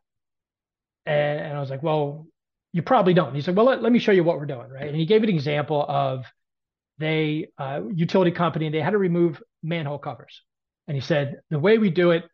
And, 1.06 1.40
and 1.40 1.56
I 1.56 1.60
was 1.60 1.70
like, 1.70 1.82
well, 1.82 2.26
you 2.72 2.82
probably 2.82 3.14
don't. 3.14 3.28
And 3.28 3.36
he 3.36 3.42
said, 3.42 3.56
well, 3.56 3.66
let, 3.66 3.82
let 3.82 3.92
me 3.92 3.98
show 3.98 4.12
you 4.12 4.24
what 4.24 4.38
we're 4.38 4.46
doing. 4.46 4.68
Right. 4.68 4.88
And 4.88 4.96
he 4.96 5.06
gave 5.06 5.22
an 5.22 5.28
example 5.28 5.84
of 5.88 6.24
they, 6.98 7.48
uh, 7.58 7.80
utility 7.94 8.30
company, 8.30 8.68
they 8.68 8.80
had 8.80 8.90
to 8.90 8.98
remove 8.98 9.42
manhole 9.62 9.98
covers. 9.98 10.42
And 10.86 10.94
he 10.94 11.00
said, 11.00 11.40
the 11.50 11.58
way 11.58 11.78
we 11.78 11.90
do 11.90 12.10
it, 12.10 12.24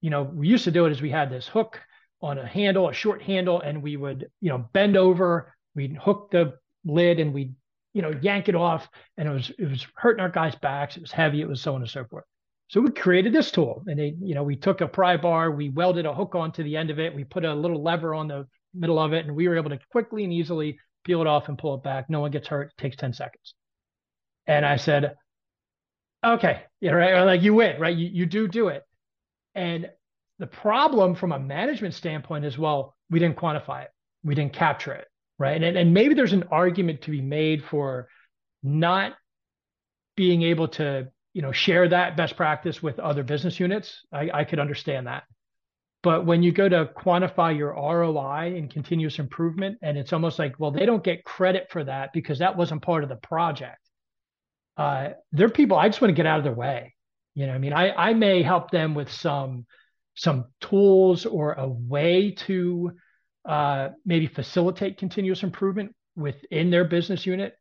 you 0.00 0.10
know, 0.10 0.22
we 0.22 0.48
used 0.48 0.64
to 0.64 0.70
do 0.70 0.86
it 0.86 0.92
is 0.92 1.02
we 1.02 1.10
had 1.10 1.30
this 1.30 1.46
hook 1.46 1.80
on 2.22 2.38
a 2.38 2.46
handle, 2.46 2.88
a 2.88 2.92
short 2.92 3.22
handle, 3.22 3.60
and 3.60 3.82
we 3.82 3.96
would, 3.96 4.28
you 4.40 4.50
know, 4.50 4.68
bend 4.72 4.96
over, 4.96 5.54
we'd 5.74 5.96
hook 5.96 6.30
the 6.30 6.54
lid 6.84 7.20
and 7.20 7.32
we'd, 7.32 7.54
you 7.92 8.02
know, 8.02 8.14
yank 8.20 8.48
it 8.48 8.54
off. 8.54 8.88
And 9.16 9.28
it 9.28 9.32
was, 9.32 9.50
it 9.58 9.68
was 9.68 9.86
hurting 9.94 10.20
our 10.20 10.28
guys' 10.28 10.54
backs. 10.54 10.96
It 10.96 11.00
was 11.00 11.12
heavy. 11.12 11.40
It 11.40 11.48
was 11.48 11.60
so 11.60 11.74
on 11.74 11.82
and 11.82 11.90
so 11.90 12.04
forth. 12.04 12.24
So 12.70 12.80
we 12.80 12.92
created 12.92 13.32
this 13.32 13.50
tool 13.50 13.82
and 13.88 13.98
they, 13.98 14.14
you 14.22 14.36
know, 14.36 14.44
we 14.44 14.54
took 14.54 14.80
a 14.80 14.86
pry 14.86 15.16
bar, 15.16 15.50
we 15.50 15.70
welded 15.70 16.06
a 16.06 16.14
hook 16.14 16.36
onto 16.36 16.62
the 16.62 16.76
end 16.76 16.90
of 16.90 17.00
it, 17.00 17.12
we 17.12 17.24
put 17.24 17.44
a 17.44 17.52
little 17.52 17.82
lever 17.82 18.14
on 18.14 18.28
the 18.28 18.46
middle 18.72 19.00
of 19.00 19.12
it, 19.12 19.26
and 19.26 19.34
we 19.34 19.48
were 19.48 19.56
able 19.56 19.70
to 19.70 19.78
quickly 19.90 20.22
and 20.22 20.32
easily 20.32 20.78
peel 21.04 21.20
it 21.20 21.26
off 21.26 21.48
and 21.48 21.58
pull 21.58 21.74
it 21.74 21.82
back. 21.82 22.08
No 22.08 22.20
one 22.20 22.30
gets 22.30 22.46
hurt. 22.46 22.68
It 22.68 22.80
takes 22.80 22.96
10 22.96 23.12
seconds. 23.12 23.54
And 24.46 24.64
I 24.64 24.76
said, 24.76 25.16
okay, 26.24 26.62
yeah, 26.80 26.92
right. 26.92 27.24
Like 27.24 27.42
you 27.42 27.54
win, 27.54 27.80
right? 27.80 27.96
You, 27.96 28.08
you 28.12 28.26
do 28.26 28.46
do 28.46 28.68
it. 28.68 28.84
And 29.56 29.90
the 30.38 30.46
problem 30.46 31.16
from 31.16 31.32
a 31.32 31.40
management 31.40 31.94
standpoint 31.94 32.44
is, 32.44 32.56
well, 32.56 32.94
we 33.10 33.18
didn't 33.18 33.36
quantify 33.36 33.82
it. 33.82 33.90
We 34.22 34.36
didn't 34.36 34.52
capture 34.52 34.92
it. 34.92 35.08
Right. 35.40 35.60
And, 35.60 35.76
and 35.76 35.92
maybe 35.92 36.14
there's 36.14 36.34
an 36.34 36.44
argument 36.52 37.02
to 37.02 37.10
be 37.10 37.20
made 37.20 37.64
for 37.64 38.06
not 38.62 39.14
being 40.14 40.42
able 40.42 40.68
to 40.68 41.08
you 41.32 41.42
know 41.42 41.52
share 41.52 41.88
that 41.88 42.16
best 42.16 42.36
practice 42.36 42.82
with 42.82 42.98
other 42.98 43.22
business 43.22 43.60
units 43.60 44.04
I, 44.12 44.30
I 44.32 44.44
could 44.44 44.58
understand 44.58 45.06
that. 45.06 45.24
But 46.02 46.24
when 46.24 46.42
you 46.42 46.50
go 46.50 46.66
to 46.66 46.90
quantify 46.96 47.56
your 47.56 47.74
roi 47.74 48.54
and 48.56 48.70
continuous 48.70 49.18
improvement 49.18 49.78
and 49.82 49.98
it's 49.98 50.12
almost 50.12 50.38
like 50.38 50.58
well 50.58 50.70
they 50.70 50.86
don't 50.86 51.04
get 51.04 51.24
credit 51.24 51.68
for 51.70 51.84
that 51.84 52.12
because 52.12 52.38
that 52.38 52.56
wasn't 52.56 52.82
part 52.82 53.02
of 53.02 53.08
the 53.08 53.16
project. 53.16 53.78
Uh, 54.76 55.10
they're 55.32 55.50
people 55.50 55.76
i 55.76 55.88
just 55.88 56.00
want 56.00 56.10
to 56.10 56.16
get 56.16 56.26
out 56.26 56.38
of 56.38 56.44
their 56.44 56.54
way. 56.54 56.94
You 57.34 57.46
know 57.46 57.54
i 57.54 57.58
mean 57.58 57.72
i 57.72 57.90
i 57.90 58.14
may 58.14 58.42
help 58.42 58.70
them 58.70 58.94
with 58.94 59.10
some 59.10 59.66
some 60.14 60.46
tools 60.60 61.26
or 61.26 61.52
a 61.52 61.68
way 61.68 62.32
to 62.32 62.92
uh, 63.48 63.88
maybe 64.04 64.26
facilitate 64.26 64.98
continuous 64.98 65.42
improvement 65.42 65.94
within 66.16 66.70
their 66.70 66.84
business 66.84 67.24
unit 67.24 67.54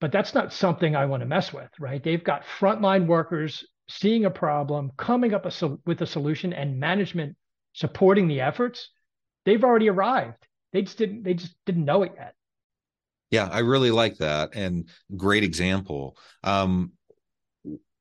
but 0.00 0.12
that's 0.12 0.34
not 0.34 0.52
something 0.52 0.96
I 0.96 1.06
want 1.06 1.20
to 1.20 1.26
mess 1.26 1.52
with, 1.52 1.68
right? 1.78 2.02
They've 2.02 2.22
got 2.22 2.44
frontline 2.58 3.06
workers 3.06 3.64
seeing 3.88 4.24
a 4.24 4.30
problem, 4.30 4.92
coming 4.96 5.34
up 5.34 5.46
a, 5.46 5.78
with 5.86 6.00
a 6.00 6.06
solution, 6.06 6.52
and 6.52 6.80
management 6.80 7.36
supporting 7.72 8.28
the 8.28 8.40
efforts. 8.40 8.90
They've 9.44 9.62
already 9.62 9.88
arrived. 9.88 10.46
They 10.72 10.82
just 10.82 10.98
didn't. 10.98 11.24
They 11.24 11.34
just 11.34 11.54
didn't 11.66 11.84
know 11.84 12.02
it 12.02 12.12
yet. 12.16 12.34
Yeah, 13.30 13.48
I 13.50 13.60
really 13.60 13.90
like 13.90 14.18
that, 14.18 14.50
and 14.54 14.88
great 15.16 15.44
example. 15.44 16.16
Um, 16.42 16.92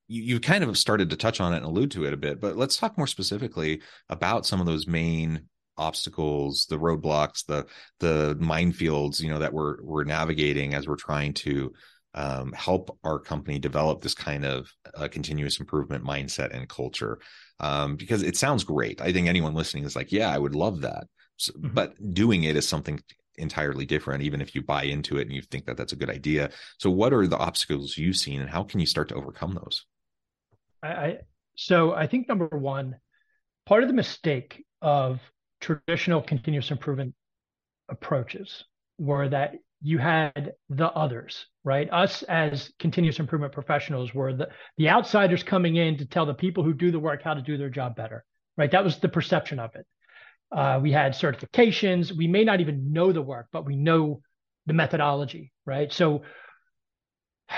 you 0.07 0.39
kind 0.39 0.63
of 0.63 0.75
started 0.75 1.11
to 1.11 1.15
touch 1.17 1.39
on 1.39 1.53
it 1.53 1.57
and 1.57 1.65
allude 1.65 1.91
to 1.91 2.05
it 2.05 2.13
a 2.13 2.17
bit, 2.17 2.41
but 2.41 2.57
let's 2.57 2.77
talk 2.77 2.97
more 2.97 3.05
specifically 3.05 3.81
about 4.09 4.45
some 4.45 4.59
of 4.59 4.65
those 4.65 4.87
main 4.87 5.47
obstacles, 5.79 6.67
the 6.69 6.77
roadblocks, 6.77 7.45
the 7.45 7.65
the 7.99 8.35
minefields, 8.39 9.21
you 9.21 9.29
know, 9.29 9.39
that 9.39 9.53
we're 9.53 9.81
we're 9.81 10.03
navigating 10.03 10.73
as 10.73 10.87
we're 10.87 10.95
trying 10.95 11.33
to 11.33 11.73
um, 12.13 12.51
help 12.53 12.97
our 13.03 13.19
company 13.19 13.59
develop 13.59 14.01
this 14.01 14.15
kind 14.15 14.45
of 14.45 14.71
uh, 14.95 15.07
continuous 15.07 15.59
improvement 15.59 16.03
mindset 16.03 16.55
and 16.55 16.67
culture. 16.67 17.19
Um, 17.59 17.95
because 17.95 18.23
it 18.23 18.37
sounds 18.37 18.63
great. 18.63 19.01
I 19.01 19.11
think 19.11 19.27
anyone 19.27 19.53
listening 19.53 19.83
is 19.83 19.95
like, 19.95 20.11
yeah, 20.11 20.29
I 20.29 20.37
would 20.37 20.55
love 20.55 20.81
that. 20.81 21.07
So, 21.37 21.53
mm-hmm. 21.53 21.73
But 21.73 22.13
doing 22.13 22.43
it 22.43 22.55
is 22.55 22.67
something 22.67 22.99
entirely 23.37 23.85
different, 23.85 24.23
even 24.23 24.41
if 24.41 24.53
you 24.55 24.61
buy 24.61 24.83
into 24.83 25.17
it 25.17 25.23
and 25.23 25.33
you 25.33 25.41
think 25.41 25.65
that 25.65 25.77
that's 25.77 25.93
a 25.93 25.97
good 25.97 26.09
idea. 26.09 26.51
So, 26.77 26.89
what 26.89 27.13
are 27.13 27.27
the 27.27 27.37
obstacles 27.37 27.97
you've 27.97 28.17
seen, 28.17 28.41
and 28.41 28.49
how 28.49 28.63
can 28.63 28.79
you 28.79 28.85
start 28.85 29.09
to 29.09 29.15
overcome 29.15 29.53
those? 29.53 29.85
I, 30.83 30.87
I 30.87 31.17
so 31.55 31.93
I 31.93 32.07
think 32.07 32.27
number 32.27 32.47
one, 32.47 32.97
part 33.65 33.83
of 33.83 33.89
the 33.89 33.95
mistake 33.95 34.65
of 34.81 35.19
traditional 35.59 36.21
continuous 36.21 36.71
improvement 36.71 37.13
approaches 37.89 38.63
were 38.97 39.29
that 39.29 39.55
you 39.81 39.97
had 39.97 40.53
the 40.69 40.87
others, 40.87 41.45
right? 41.63 41.91
Us 41.91 42.23
as 42.23 42.71
continuous 42.79 43.19
improvement 43.19 43.53
professionals 43.53 44.13
were 44.13 44.33
the, 44.33 44.49
the 44.77 44.89
outsiders 44.89 45.43
coming 45.43 45.77
in 45.77 45.97
to 45.97 46.05
tell 46.05 46.25
the 46.25 46.33
people 46.33 46.63
who 46.63 46.73
do 46.73 46.91
the 46.91 46.99
work 46.99 47.23
how 47.23 47.33
to 47.33 47.41
do 47.41 47.57
their 47.57 47.69
job 47.69 47.95
better, 47.95 48.25
right? 48.57 48.71
That 48.71 48.83
was 48.83 48.99
the 48.99 49.09
perception 49.09 49.59
of 49.59 49.75
it. 49.75 49.85
Uh, 50.51 50.79
we 50.81 50.91
had 50.91 51.13
certifications. 51.13 52.11
We 52.11 52.27
may 52.27 52.43
not 52.43 52.59
even 52.59 52.91
know 52.91 53.13
the 53.13 53.21
work, 53.21 53.47
but 53.51 53.65
we 53.65 53.75
know 53.75 54.21
the 54.65 54.73
methodology, 54.73 55.53
right? 55.65 55.91
So, 55.93 56.23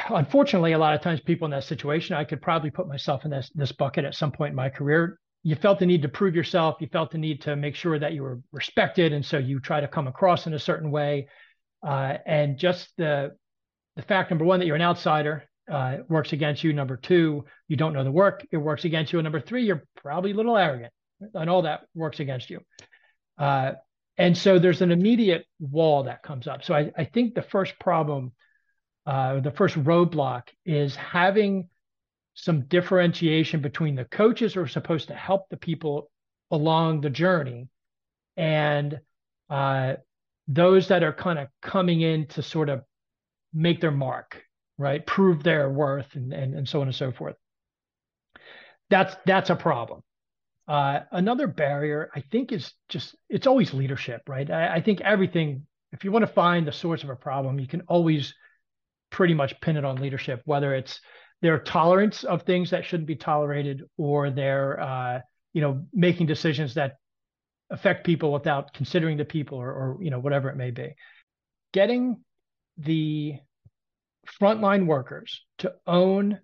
unfortunately, 0.10 0.74
a 0.74 0.78
lot 0.78 0.94
of 0.94 1.02
times 1.02 1.22
people 1.22 1.46
in 1.46 1.52
that 1.52 1.64
situation, 1.64 2.16
I 2.16 2.26
could 2.26 2.42
probably 2.42 2.70
put 2.70 2.88
myself 2.88 3.26
in 3.26 3.32
this 3.32 3.50
this 3.56 3.72
bucket 3.72 4.06
at 4.06 4.16
some 4.16 4.32
point 4.32 4.52
in 4.52 4.56
my 4.56 4.70
career 4.70 5.18
you 5.44 5.56
felt 5.56 5.80
the 5.80 5.86
need 5.86 6.04
to 6.04 6.10
prove 6.10 6.36
yourself. 6.36 6.78
You 6.80 6.88
felt 6.88 7.12
the 7.12 7.18
need 7.18 7.42
to 7.42 7.56
make 7.56 7.76
sure 7.76 7.98
that 7.98 8.14
you 8.14 8.22
were 8.24 8.40
respected. 8.52 9.12
And 9.14 9.26
so 9.26 9.38
you 9.38 9.60
try 9.60 9.82
to 9.82 9.88
come 9.88 10.08
across 10.08 10.46
in 10.48 10.54
a 10.54 10.60
certain 10.60 10.92
way. 10.92 11.28
Uh, 11.86 12.18
and 12.26 12.58
just 12.58 12.90
the 12.98 13.36
the 13.96 14.04
fact 14.04 14.30
number 14.30 14.46
one 14.46 14.60
that 14.60 14.66
you're 14.68 14.76
an 14.76 14.82
outsider 14.82 15.44
uh, 15.70 15.98
works 16.08 16.32
against 16.34 16.64
you. 16.64 16.74
Number 16.74 16.96
two 16.96 17.46
you 17.68 17.76
don't 17.76 17.94
know 17.94 18.04
the 18.04 18.12
work 18.12 18.46
it 18.52 18.58
works 18.58 18.86
against 18.86 19.12
you. 19.12 19.20
And 19.20 19.24
number 19.24 19.42
three 19.42 19.66
you're 19.66 19.84
probably 19.96 20.32
a 20.32 20.36
little 20.36 20.58
arrogant 20.58 20.94
and 21.34 21.50
all 21.50 21.64
that 21.64 21.82
works 21.96 22.20
against 22.20 22.50
you. 22.50 22.60
Uh, 23.38 23.74
and 24.18 24.38
so 24.38 24.60
there's 24.60 24.82
an 24.82 24.92
immediate 24.92 25.46
wall 25.60 26.04
that 26.04 26.22
comes 26.22 26.48
up. 26.48 26.64
So 26.64 26.76
i, 26.76 26.92
I 26.96 27.06
think 27.06 27.34
the 27.34 27.42
first 27.42 27.80
problem 27.80 28.34
uh, 29.08 29.40
the 29.40 29.52
first 29.52 29.76
roadblock 29.76 30.44
is 30.64 30.96
having 30.96 31.68
some 32.34 32.62
differentiation 32.62 33.62
between 33.62 33.96
the 33.96 34.06
coaches 34.06 34.54
who 34.54 34.62
are 34.62 34.68
supposed 34.68 35.08
to 35.08 35.14
help 35.14 35.50
the 35.50 35.58
people 35.58 36.10
along 36.50 37.02
the 37.02 37.10
journey 37.10 37.68
and 38.38 39.00
uh, 39.50 39.96
those 40.48 40.88
that 40.88 41.04
are 41.04 41.14
kind 41.14 41.40
of 41.40 41.48
coming 41.62 42.02
in 42.02 42.28
to 42.28 42.42
sort 42.42 42.70
of 42.70 42.82
make 43.54 43.82
their 43.82 43.92
mark, 43.92 44.42
right? 44.78 45.06
Prove 45.06 45.44
their 45.44 45.70
worth 45.70 46.16
and, 46.16 46.34
and, 46.34 46.56
and 46.56 46.68
so 46.68 46.82
on 46.82 46.88
and 46.88 46.96
so 46.96 47.12
forth. 47.12 47.36
That's 48.90 49.16
that's 49.26 49.50
a 49.50 49.56
problem. 49.56 50.02
Uh, 50.68 51.02
another 51.12 51.48
barrier, 51.48 52.10
I 52.16 52.22
think, 52.32 52.52
is 52.52 52.74
just 52.90 53.16
it's 53.30 53.48
always 53.48 53.74
leadership, 53.74 54.22
right? 54.28 54.50
I, 54.50 54.76
I 54.76 54.82
think 54.82 55.02
everything, 55.02 55.66
if 55.92 56.04
you 56.04 56.12
want 56.12 56.24
to 56.24 56.32
find 56.32 56.68
the 56.68 56.72
source 56.72 57.04
of 57.04 57.10
a 57.10 57.16
problem, 57.16 57.60
you 57.60 57.68
can 57.68 57.82
always 57.88 58.34
pretty 59.10 59.34
much 59.34 59.60
pin 59.62 59.78
it 59.78 59.86
on 59.86 59.98
leadership, 59.98 60.42
whether 60.46 60.74
it's 60.74 61.00
their 61.42 61.60
tolerance 61.60 62.24
of 62.24 62.44
things 62.44 62.70
that 62.70 62.86
shouldn't 62.86 63.08
be 63.08 63.16
tolerated 63.16 63.84
or 63.98 64.30
their 64.30 64.80
uh, 64.80 65.20
you 65.54 65.62
know 65.62 65.86
making 65.94 66.28
decisions 66.28 66.76
that 66.76 66.98
affect 67.70 68.06
people 68.06 68.32
without 68.32 68.74
considering 68.74 69.18
the 69.18 69.26
people 69.26 69.58
or, 69.58 69.72
or 69.72 69.98
you 70.02 70.10
know 70.10 70.20
whatever 70.20 70.50
it 70.50 70.58
may 70.58 70.72
be. 70.72 70.94
Getting 71.74 72.18
the 72.78 73.36
frontline 74.40 74.86
workers 74.86 75.42
to 75.60 75.74
own 75.88 76.40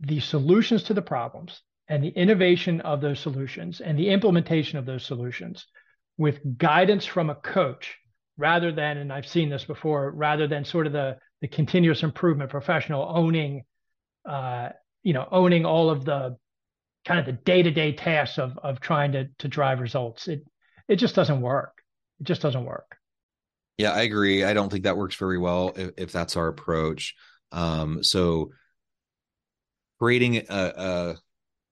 the 0.00 0.20
solutions 0.20 0.84
to 0.84 0.94
the 0.94 1.02
problems 1.02 1.60
and 1.88 2.02
the 2.02 2.08
innovation 2.08 2.80
of 2.82 3.00
those 3.00 3.18
solutions 3.18 3.80
and 3.80 3.98
the 3.98 4.08
implementation 4.08 4.78
of 4.78 4.86
those 4.86 5.04
solutions 5.04 5.66
with 6.16 6.58
guidance 6.58 7.04
from 7.04 7.30
a 7.30 7.34
coach 7.34 7.96
rather 8.36 8.70
than 8.72 8.98
and 8.98 9.12
i've 9.12 9.26
seen 9.26 9.48
this 9.48 9.64
before 9.64 10.10
rather 10.12 10.46
than 10.46 10.64
sort 10.64 10.86
of 10.86 10.92
the 10.92 11.16
the 11.40 11.48
continuous 11.48 12.02
improvement 12.02 12.50
professional 12.50 13.06
owning 13.08 13.62
uh, 14.28 14.70
you 15.02 15.12
know 15.12 15.26
owning 15.30 15.64
all 15.64 15.90
of 15.90 16.04
the 16.04 16.36
kind 17.04 17.20
of 17.20 17.26
the 17.26 17.32
day-to-day 17.32 17.92
tasks 17.92 18.38
of 18.38 18.58
of 18.58 18.80
trying 18.80 19.12
to 19.12 19.28
to 19.38 19.48
drive 19.48 19.80
results. 19.80 20.28
It 20.28 20.44
it 20.88 20.96
just 20.96 21.14
doesn't 21.14 21.40
work. 21.40 21.82
It 22.20 22.24
just 22.24 22.42
doesn't 22.42 22.64
work. 22.64 22.96
Yeah 23.76 23.92
i 23.92 24.02
agree. 24.02 24.44
I 24.44 24.54
don't 24.54 24.70
think 24.70 24.84
that 24.84 24.96
works 24.96 25.14
very 25.16 25.38
well 25.38 25.72
if, 25.76 25.90
if 25.96 26.12
that's 26.12 26.36
our 26.36 26.48
approach. 26.48 27.14
Um, 27.52 28.02
so 28.02 28.50
creating 29.98 30.36
a, 30.36 30.44
a 30.48 31.16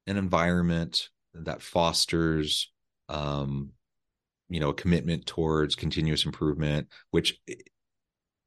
an 0.06 0.16
environment 0.16 1.08
that 1.34 1.62
fosters 1.62 2.72
um, 3.08 3.72
you 4.48 4.60
know 4.60 4.70
a 4.70 4.74
commitment 4.74 5.26
towards 5.26 5.74
continuous 5.74 6.24
improvement 6.24 6.88
which 7.10 7.38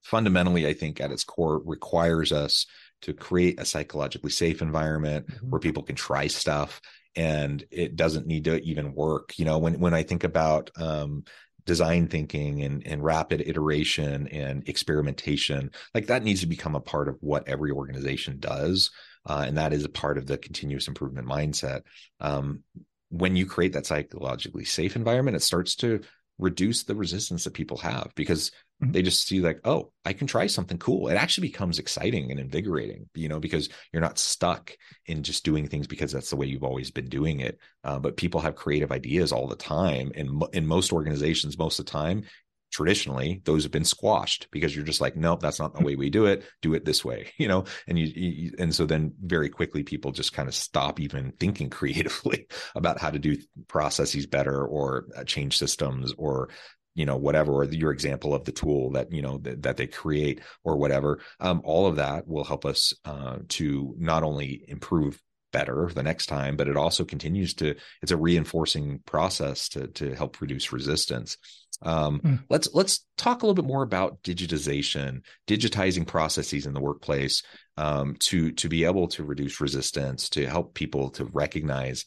fundamentally 0.04 0.68
i 0.68 0.74
think 0.74 1.00
at 1.00 1.12
its 1.12 1.24
core 1.24 1.62
requires 1.66 2.32
us 2.32 2.66
to 3.02 3.14
create 3.14 3.60
a 3.60 3.66
psychologically 3.66 4.30
safe 4.30 4.62
environment 4.62 5.28
mm-hmm. 5.28 5.50
where 5.50 5.60
people 5.60 5.84
can 5.84 5.96
try 5.96 6.28
stuff 6.28 6.82
and 7.16 7.66
it 7.72 7.96
doesn't 7.96 8.28
need 8.28 8.46
to 8.46 8.62
even 8.64 8.94
work 8.94 9.38
you 9.38 9.46
know 9.46 9.58
when 9.58 9.80
when 9.80 9.94
i 9.94 10.04
think 10.04 10.24
about 10.24 10.72
um, 10.78 11.24
design 11.66 12.08
thinking 12.08 12.64
and, 12.64 12.86
and 12.88 13.04
rapid 13.04 13.42
iteration 13.46 14.28
and 14.30 14.68
experimentation 14.68 15.70
like 15.94 16.08
that 16.08 16.24
needs 16.24 16.42
to 16.42 16.48
become 16.48 16.76
a 16.76 16.82
part 16.82 17.08
of 17.08 17.18
what 17.20 17.48
every 17.48 17.72
organization 17.72 18.40
does 18.40 18.92
uh, 19.28 19.44
and 19.46 19.58
that 19.58 19.74
is 19.74 19.84
a 19.84 19.90
part 19.90 20.18
of 20.18 20.26
the 20.26 20.38
continuous 20.38 20.88
improvement 20.88 21.28
mindset 21.28 21.82
um, 22.22 22.64
when 23.10 23.36
you 23.36 23.46
create 23.46 23.74
that 23.74 23.86
psychologically 23.86 24.66
safe 24.66 24.96
environment 24.96 25.36
it 25.36 25.44
starts 25.44 25.76
to 25.76 26.00
reduce 26.38 26.84
the 26.84 26.96
resistance 26.96 27.44
that 27.44 27.54
people 27.54 27.78
have 27.78 28.12
because 28.16 28.52
mm-hmm. 28.82 28.92
they 28.92 29.02
just 29.02 29.28
see 29.28 29.42
like 29.42 29.60
oh 29.66 29.92
i 30.06 30.14
can 30.14 30.28
try 30.28 30.48
something 30.48 30.78
cool. 30.78 31.08
It 31.08 31.16
actually 31.16 31.48
becomes 31.48 31.80
exciting 31.80 32.32
and 32.32 32.40
invigorating 32.40 33.10
you 33.14 33.30
know 33.30 33.40
because 33.40 33.70
you're 33.92 34.02
not 34.02 34.20
stuck 34.20 34.76
in 35.06 35.24
just 35.24 35.46
doing 35.46 35.68
things 35.68 35.88
because 35.88 36.12
that's 36.12 36.30
the 36.30 36.36
way 36.36 36.48
you've 36.48 36.64
always 36.64 36.92
been 36.92 37.10
doing 37.10 37.40
it 37.40 37.60
uh, 37.84 38.00
but 38.00 38.18
people 38.18 38.42
have 38.42 38.56
creative 38.56 38.92
ideas 38.92 39.32
all 39.32 39.48
the 39.48 39.56
time 39.56 40.12
and 40.16 40.44
in 40.54 40.68
most 40.68 40.94
organizations 40.94 41.58
most 41.58 41.80
of 41.80 41.86
the 41.86 41.92
time 41.92 42.24
traditionally 42.72 43.42
those 43.46 43.64
have 43.64 43.72
been 43.72 43.84
squashed 43.84 44.48
because 44.52 44.76
you're 44.76 44.86
just 44.86 45.02
like 45.02 45.16
nope 45.16 45.40
that's 45.40 45.60
not 45.60 45.74
the 45.74 45.84
way 45.84 45.96
we 45.96 46.10
do 46.10 46.26
it. 46.26 46.44
Do 46.62 46.74
it 46.74 46.86
this 46.86 47.04
way 47.04 47.32
you 47.38 47.48
know 47.48 47.66
and 47.88 47.98
you, 47.98 48.06
you, 48.06 48.52
and 48.60 48.74
so 48.74 48.86
then 48.86 49.14
very 49.22 49.50
quickly 49.50 49.84
people 49.84 50.12
just 50.12 50.34
kind 50.34 50.48
of 50.48 50.56
stop 50.56 51.00
even 51.00 51.34
thinking 51.40 51.70
creatively 51.80 52.48
about 52.76 53.00
how 53.00 53.10
to 53.10 53.20
do 53.20 53.38
processes 53.68 54.26
better 54.26 54.66
or 54.66 55.06
uh, 55.16 55.24
change 55.24 55.58
systems 55.58 56.14
or 56.18 56.50
you 57.00 57.06
know 57.06 57.16
whatever 57.16 57.54
or 57.54 57.64
your 57.64 57.92
example 57.92 58.34
of 58.34 58.44
the 58.44 58.52
tool 58.52 58.92
that 58.92 59.12
you 59.12 59.22
know 59.22 59.38
that, 59.38 59.64
that 59.64 59.78
they 59.78 59.88
create 59.88 60.42
or 60.66 60.76
whatever 60.76 61.20
um, 61.40 61.62
all 61.64 61.88
of 61.88 61.96
that 61.96 62.28
will 62.28 62.44
help 62.44 62.66
us 62.66 62.94
uh, 63.06 63.38
to 63.48 63.96
not 63.98 64.22
only 64.24 64.66
improve 64.68 65.22
better 65.54 65.90
the 65.96 66.04
next 66.04 66.26
time 66.26 66.58
but 66.58 66.68
it 66.68 66.76
also 66.76 67.06
continues 67.06 67.54
to 67.54 67.74
it's 68.02 68.12
a 68.12 68.18
reinforcing 68.18 69.00
process 69.06 69.70
to 69.70 69.88
to 69.88 70.14
help 70.14 70.42
reduce 70.42 70.74
resistance 70.74 71.38
um, 71.82 72.20
mm. 72.20 72.44
Let's 72.50 72.68
let's 72.74 73.06
talk 73.16 73.42
a 73.42 73.46
little 73.46 73.62
bit 73.62 73.68
more 73.68 73.84
about 73.84 74.22
digitization, 74.22 75.22
digitizing 75.48 76.06
processes 76.06 76.66
in 76.66 76.74
the 76.74 76.82
workplace 76.82 77.42
um, 77.78 78.18
to 78.20 78.52
to 78.52 78.68
be 78.68 78.84
able 78.84 79.08
to 79.10 79.24
reduce 79.24 79.62
resistance, 79.62 80.28
to 80.32 80.46
help 80.46 80.74
people 80.74 81.10
to 81.12 81.24
recognize 81.24 82.04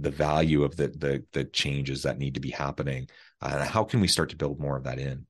the 0.00 0.10
value 0.10 0.64
of 0.64 0.74
the 0.76 0.88
the, 0.88 1.24
the 1.32 1.44
changes 1.44 2.02
that 2.02 2.18
need 2.18 2.34
to 2.34 2.40
be 2.40 2.50
happening. 2.50 3.08
Uh, 3.40 3.64
how 3.64 3.84
can 3.84 4.00
we 4.00 4.08
start 4.08 4.30
to 4.30 4.36
build 4.36 4.58
more 4.58 4.76
of 4.76 4.84
that 4.84 4.98
in? 4.98 5.26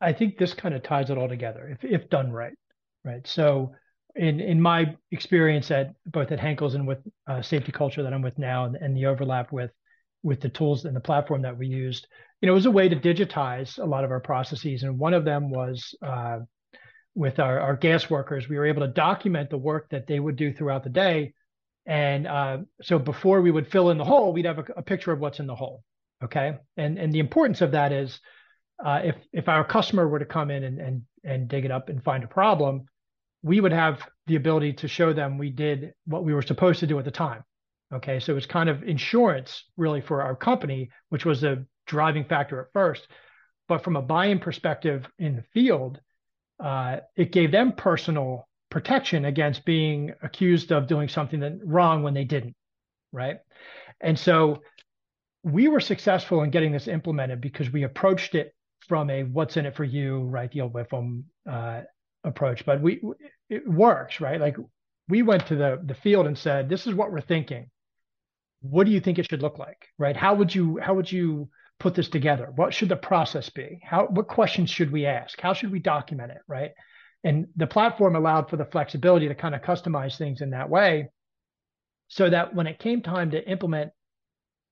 I 0.00 0.12
think 0.12 0.36
this 0.36 0.52
kind 0.52 0.74
of 0.74 0.82
ties 0.82 1.10
it 1.10 1.18
all 1.18 1.28
together 1.28 1.68
if 1.68 1.84
if 1.84 2.10
done 2.10 2.32
right 2.32 2.54
right? 3.04 3.26
So 3.26 3.72
in 4.14 4.40
in 4.40 4.60
my 4.60 4.94
experience 5.10 5.70
at 5.70 5.94
both 6.06 6.30
at 6.32 6.38
Henkels 6.38 6.74
and 6.74 6.86
with 6.86 6.98
uh, 7.26 7.36
SafetyCulture 7.36 8.02
that 8.02 8.12
I'm 8.12 8.22
with 8.22 8.38
now, 8.38 8.66
and, 8.66 8.76
and, 8.76 8.96
the 8.96 9.06
overlap 9.06 9.52
with 9.52 9.70
with 10.22 10.40
the 10.40 10.48
tools 10.48 10.84
and 10.84 10.94
the 10.94 11.00
platform 11.00 11.42
that 11.42 11.56
we 11.56 11.66
used, 11.66 12.06
you 12.40 12.46
know, 12.46 12.52
it 12.52 12.54
was 12.54 12.66
a 12.66 12.70
way 12.70 12.88
to 12.88 12.96
digitize 12.96 13.78
a 13.78 13.84
lot 13.84 14.04
of 14.04 14.10
our 14.10 14.20
processes, 14.20 14.82
and 14.82 14.98
one 14.98 15.14
of 15.14 15.24
them 15.24 15.50
was 15.50 15.94
uh, 16.02 16.40
with 17.14 17.38
our, 17.38 17.60
our 17.60 17.76
gas 17.76 18.08
workers. 18.08 18.48
We 18.48 18.56
were 18.56 18.66
able 18.66 18.82
to 18.82 18.88
document 18.88 19.50
the 19.50 19.58
work 19.58 19.90
that 19.90 20.06
they 20.06 20.18
would 20.18 20.36
do 20.36 20.52
throughout 20.52 20.84
the 20.84 20.90
day, 20.90 21.34
and 21.86 22.26
uh, 22.26 22.58
so 22.82 22.98
before 22.98 23.40
we 23.40 23.50
would 23.50 23.70
fill 23.70 23.90
in 23.90 23.98
the 23.98 24.04
hole, 24.04 24.32
we'd 24.32 24.44
have 24.44 24.58
a, 24.58 24.64
a, 24.76 24.82
picture 24.82 25.12
of 25.12 25.18
what's 25.18 25.40
in 25.40 25.46
the 25.46 25.54
hole. 25.54 25.82
Okay, 26.22 26.56
and 26.76 26.98
and 26.98 27.12
the 27.12 27.20
importance 27.20 27.60
of 27.60 27.72
that 27.72 27.92
is. 27.92 28.20
Uh, 28.84 29.00
if 29.04 29.14
if 29.32 29.48
our 29.48 29.62
customer 29.62 30.08
were 30.08 30.18
to 30.18 30.24
come 30.24 30.50
in 30.50 30.64
and, 30.64 30.80
and 30.80 31.02
and 31.22 31.46
dig 31.46 31.64
it 31.64 31.70
up 31.70 31.88
and 31.88 32.02
find 32.02 32.24
a 32.24 32.26
problem, 32.26 32.84
we 33.42 33.60
would 33.60 33.72
have 33.72 34.02
the 34.26 34.36
ability 34.36 34.72
to 34.72 34.88
show 34.88 35.12
them 35.12 35.38
we 35.38 35.50
did 35.50 35.92
what 36.06 36.24
we 36.24 36.34
were 36.34 36.42
supposed 36.42 36.80
to 36.80 36.86
do 36.86 36.98
at 36.98 37.04
the 37.04 37.10
time. 37.10 37.44
Okay, 37.92 38.20
so 38.20 38.36
it's 38.36 38.46
kind 38.46 38.70
of 38.70 38.82
insurance 38.84 39.64
really 39.76 40.00
for 40.00 40.22
our 40.22 40.34
company, 40.34 40.90
which 41.10 41.24
was 41.24 41.44
a 41.44 41.64
driving 41.86 42.24
factor 42.24 42.60
at 42.60 42.72
first. 42.72 43.06
But 43.68 43.84
from 43.84 43.96
a 43.96 44.02
buy-in 44.02 44.38
perspective 44.38 45.06
in 45.18 45.36
the 45.36 45.44
field, 45.54 46.00
uh, 46.62 46.98
it 47.16 47.32
gave 47.32 47.50
them 47.50 47.72
personal 47.72 48.48
protection 48.70 49.24
against 49.26 49.64
being 49.64 50.12
accused 50.22 50.72
of 50.72 50.86
doing 50.86 51.08
something 51.08 51.40
that 51.40 51.58
wrong 51.64 52.02
when 52.02 52.14
they 52.14 52.24
didn't, 52.24 52.54
right? 53.12 53.38
And 54.00 54.18
so 54.18 54.62
we 55.42 55.68
were 55.68 55.80
successful 55.80 56.42
in 56.42 56.50
getting 56.50 56.72
this 56.72 56.88
implemented 56.88 57.40
because 57.40 57.70
we 57.70 57.82
approached 57.82 58.34
it 58.34 58.54
from 58.88 59.10
a 59.10 59.24
what's 59.24 59.56
in 59.56 59.66
it 59.66 59.76
for 59.76 59.84
you, 59.84 60.22
right? 60.22 60.50
The 60.50 60.62
old 60.62 60.72
WIFM 60.72 61.24
uh, 61.50 61.82
approach, 62.24 62.64
but 62.64 62.80
we 62.80 63.00
it 63.50 63.68
works, 63.68 64.20
right? 64.20 64.40
Like 64.40 64.56
we 65.08 65.22
went 65.22 65.46
to 65.48 65.56
the 65.56 65.80
the 65.84 65.94
field 65.94 66.26
and 66.26 66.38
said, 66.38 66.68
"This 66.68 66.86
is 66.86 66.94
what 66.94 67.12
we're 67.12 67.20
thinking. 67.20 67.70
What 68.60 68.84
do 68.84 68.92
you 68.92 69.00
think 69.00 69.18
it 69.18 69.28
should 69.28 69.42
look 69.42 69.58
like?" 69.58 69.88
Right? 69.98 70.16
How 70.16 70.34
would 70.34 70.54
you 70.54 70.78
how 70.78 70.94
would 70.94 71.10
you 71.10 71.48
put 71.82 71.94
this 71.94 72.08
together? 72.08 72.52
What 72.54 72.72
should 72.72 72.88
the 72.88 72.96
process 72.96 73.50
be? 73.50 73.80
How 73.82 74.06
what 74.06 74.28
questions 74.28 74.70
should 74.70 74.92
we 74.92 75.04
ask? 75.04 75.40
How 75.40 75.52
should 75.52 75.72
we 75.72 75.80
document 75.80 76.30
it? 76.30 76.42
Right? 76.46 76.70
And 77.24 77.48
the 77.56 77.66
platform 77.66 78.16
allowed 78.16 78.48
for 78.48 78.56
the 78.56 78.64
flexibility 78.64 79.28
to 79.28 79.34
kind 79.34 79.54
of 79.54 79.62
customize 79.62 80.16
things 80.16 80.40
in 80.40 80.50
that 80.50 80.70
way, 80.70 81.10
so 82.08 82.30
that 82.30 82.54
when 82.54 82.66
it 82.66 82.78
came 82.78 83.02
time 83.02 83.32
to 83.32 83.50
implement 83.50 83.90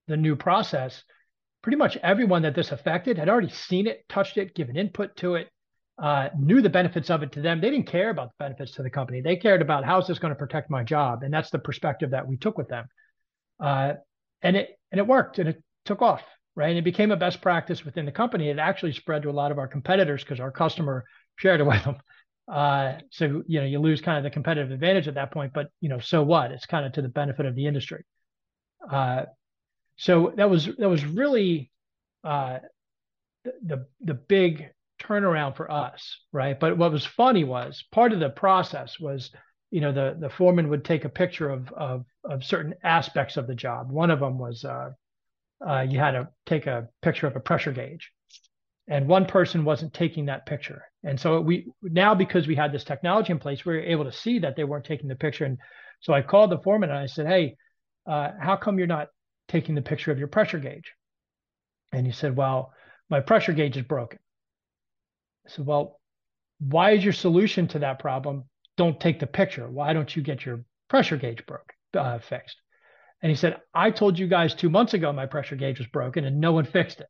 the 0.07 0.17
new 0.17 0.37
process, 0.37 1.03
pretty 1.63 1.77
much 1.77 1.97
everyone 2.03 2.43
that 2.43 2.55
this 2.55 2.73
affected 2.73 3.19
had 3.19 3.29
already 3.29 3.51
seen 3.51 3.87
it, 3.87 4.05
touched 4.09 4.37
it, 4.37 4.55
given 4.55 4.77
input 4.77 5.17
to 5.17 5.35
it, 5.35 5.49
uh, 6.03 6.29
knew 6.39 6.63
the 6.63 6.71
benefits 6.71 7.11
of 7.11 7.23
it 7.23 7.33
to 7.33 7.43
them. 7.43 7.61
They 7.61 7.71
didn't 7.71 7.87
care 7.87 8.11
about 8.11 8.29
the 8.29 8.45
benefits 8.45 8.73
to 8.77 8.83
the 8.83 8.91
company. 8.91 9.21
They 9.21 9.37
cared 9.37 9.63
about 9.63 9.85
how 9.85 9.99
is 10.01 10.07
this 10.07 10.19
going 10.19 10.35
to 10.35 10.39
protect 10.39 10.71
my 10.71 10.85
job, 10.85 11.23
and 11.23 11.33
that's 11.35 11.51
the 11.51 11.59
perspective 11.59 12.11
that 12.11 12.27
we 12.27 12.37
took 12.37 12.57
with 12.57 12.69
them. 12.69 12.87
Uh, 13.59 13.95
and 14.43 14.57
it 14.57 14.79
and 14.91 14.99
it 14.99 15.07
worked, 15.07 15.39
and 15.39 15.49
it 15.49 15.63
took 15.85 16.03
off, 16.03 16.23
right? 16.57 16.71
And 16.71 16.79
it 16.79 16.85
became 16.85 17.11
a 17.11 17.17
best 17.17 17.41
practice 17.41 17.85
within 17.85 18.05
the 18.05 18.13
company. 18.13 18.49
It 18.49 18.59
actually 18.59 18.93
spread 18.93 19.23
to 19.23 19.31
a 19.31 19.33
lot 19.33 19.53
of 19.53 19.59
our 19.59 19.69
competitors 19.69 20.23
because 20.23 20.41
our 20.41 20.51
customer 20.51 21.05
shared 21.37 21.61
it 21.61 21.65
with 21.67 21.85
them. 21.85 21.97
Uh, 22.51 22.95
so 23.11 23.43
you 23.47 23.61
know 23.61 23.67
you 23.67 23.79
lose 23.79 24.01
kind 24.01 24.19
of 24.19 24.25
the 24.25 24.31
competitive 24.31 24.73
advantage 24.73 25.07
at 25.07 25.15
that 25.15 25.31
point, 25.31 25.53
but 25.53 25.69
you 25.81 25.89
know 25.89 26.01
so 26.01 26.23
what? 26.23 26.51
It's 26.51 26.67
kind 26.67 26.85
of 26.85 26.93
to 26.95 27.03
the 27.03 27.09
benefit 27.09 27.47
of 27.47 27.55
the 27.55 27.67
industry. 27.67 28.05
Uh, 28.91 29.25
so 29.97 30.33
that 30.37 30.51
was 30.51 30.67
that 30.79 30.89
was 30.89 31.05
really 31.05 31.71
uh, 32.25 32.59
the, 33.45 33.87
the 34.01 34.15
big 34.15 34.71
turnaround 35.01 35.57
for 35.57 35.71
us, 35.71 36.19
right? 36.33 36.59
But 36.59 36.77
what 36.77 36.93
was 36.93 37.05
funny 37.05 37.45
was 37.45 37.85
part 37.91 38.13
of 38.13 38.21
the 38.21 38.31
process 38.31 38.99
was, 38.99 39.31
you 39.71 39.81
know, 39.81 39.93
the 39.93 40.17
the 40.19 40.31
foreman 40.31 40.69
would 40.69 40.85
take 40.85 41.05
a 41.05 41.09
picture 41.09 41.49
of 41.49 41.71
of 41.73 42.05
of 42.25 42.45
certain 42.45 42.75
aspects 42.83 43.37
of 43.37 43.47
the 43.47 43.55
job. 43.55 43.91
One 43.91 44.11
of 44.11 44.21
them 44.21 44.39
was 44.39 44.65
uh, 44.65 44.91
uh, 45.67 45.87
you 45.89 45.99
had 45.99 46.13
to 46.13 46.29
take 46.47 46.67
a 46.67 46.89
picture 47.03 47.27
of 47.27 47.37
a 47.37 47.41
pressure 47.41 47.73
gauge, 47.73 48.13
and 48.89 49.07
one 49.07 49.27
person 49.27 49.65
wasn't 49.65 49.95
taking 49.95 50.27
that 50.27 50.47
picture. 50.47 50.85
And 51.05 51.19
so 51.19 51.41
we 51.41 51.71
now 51.83 52.15
because 52.15 52.47
we 52.47 52.55
had 52.55 52.73
this 52.73 52.85
technology 52.85 53.33
in 53.33 53.39
place, 53.39 53.65
we 53.65 53.75
were 53.75 53.81
able 53.81 54.05
to 54.05 54.13
see 54.13 54.39
that 54.41 54.57
they 54.57 54.65
weren't 54.65 54.85
taking 54.85 55.09
the 55.09 55.17
picture. 55.17 55.45
And 55.45 55.59
so 56.01 56.13
I 56.13 56.23
called 56.23 56.51
the 56.51 56.59
foreman 56.59 56.91
and 56.91 56.99
I 56.99 57.07
said, 57.07 57.27
"Hey, 57.27 57.57
uh, 58.07 58.31
how 58.41 58.57
come 58.57 58.79
you're 58.79 58.87
not 58.87 59.09
taking 59.49 59.75
the 59.75 59.83
picture 59.83 60.13
of 60.13 60.19
your 60.19 60.29
pressure 60.29 60.59
gauge?" 60.59 60.93
And 61.93 62.07
he 62.07 62.13
said, 62.13 62.37
"Well, 62.37 62.73
my 63.09 63.21
pressure 63.21 63.53
gauge 63.53 63.77
is 63.77 63.85
broken." 63.85 64.19
I 65.47 65.51
said, 65.51 65.67
well, 65.67 66.01
why 66.61 66.93
is 66.93 67.05
your 67.05 67.13
solution 67.13 67.67
to 67.69 67.79
that 67.81 67.99
problem? 67.99 68.45
Don't 68.77 69.01
take 69.01 69.19
the 69.19 69.27
picture. 69.27 69.69
Why 69.69 69.93
don't 69.93 70.15
you 70.15 70.23
get 70.23 70.45
your 70.45 70.65
pressure 70.89 71.17
gauge 71.17 71.45
broke 71.47 71.73
uh, 71.95 72.19
fixed? 72.19 72.57
And 73.23 73.31
he 73.31 73.37
said, 73.37 73.61
I 73.75 73.91
told 73.91 74.19
you 74.19 74.27
guys 74.27 74.55
two 74.55 74.71
months 74.71 74.95
ago 74.95 75.13
my 75.13 75.27
pressure 75.27 75.57
gauge 75.57 75.79
was 75.79 75.89
broken 75.89 76.25
and 76.25 76.41
no 76.41 76.53
one 76.53 76.65
fixed 76.65 77.01
it. 77.01 77.09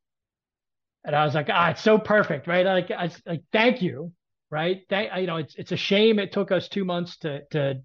And 1.05 1.15
I 1.15 1.25
was 1.25 1.35
like, 1.35 1.49
ah, 1.51 1.71
it's 1.71 1.83
so 1.83 1.99
perfect, 1.99 2.47
right? 2.47 2.67
Like, 2.67 2.91
I, 2.91 3.11
like 3.27 3.43
thank 3.53 3.81
you, 3.81 4.13
right? 4.51 4.83
Thank, 4.89 5.11
you 5.17 5.27
know, 5.27 5.37
it's 5.37 5.55
it's 5.55 5.73
a 5.73 5.77
shame 5.77 6.19
it 6.19 6.33
took 6.33 6.51
us 6.51 6.69
two 6.69 6.85
months 6.85 7.17
to 7.19 7.43
to 7.53 7.81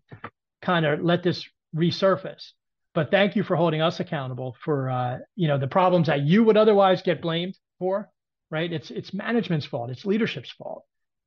kind 0.61 0.85
of 0.85 1.01
let 1.01 1.23
this 1.23 1.47
resurface, 1.75 2.51
but 2.93 3.11
thank 3.11 3.35
you 3.35 3.43
for 3.43 3.55
holding 3.55 3.81
us 3.81 3.99
accountable 3.99 4.55
for 4.63 4.89
uh, 4.89 5.17
you 5.35 5.47
know 5.47 5.57
the 5.57 5.67
problems 5.67 6.07
that 6.07 6.21
you 6.23 6.43
would 6.43 6.57
otherwise 6.57 7.01
get 7.01 7.21
blamed 7.21 7.57
for 7.79 8.09
right? 8.51 8.71
It's 8.71 8.91
it's 8.91 9.13
management's 9.13 9.65
fault. 9.65 9.89
It's 9.89 10.05
leadership's 10.05 10.51
fault. 10.51 10.85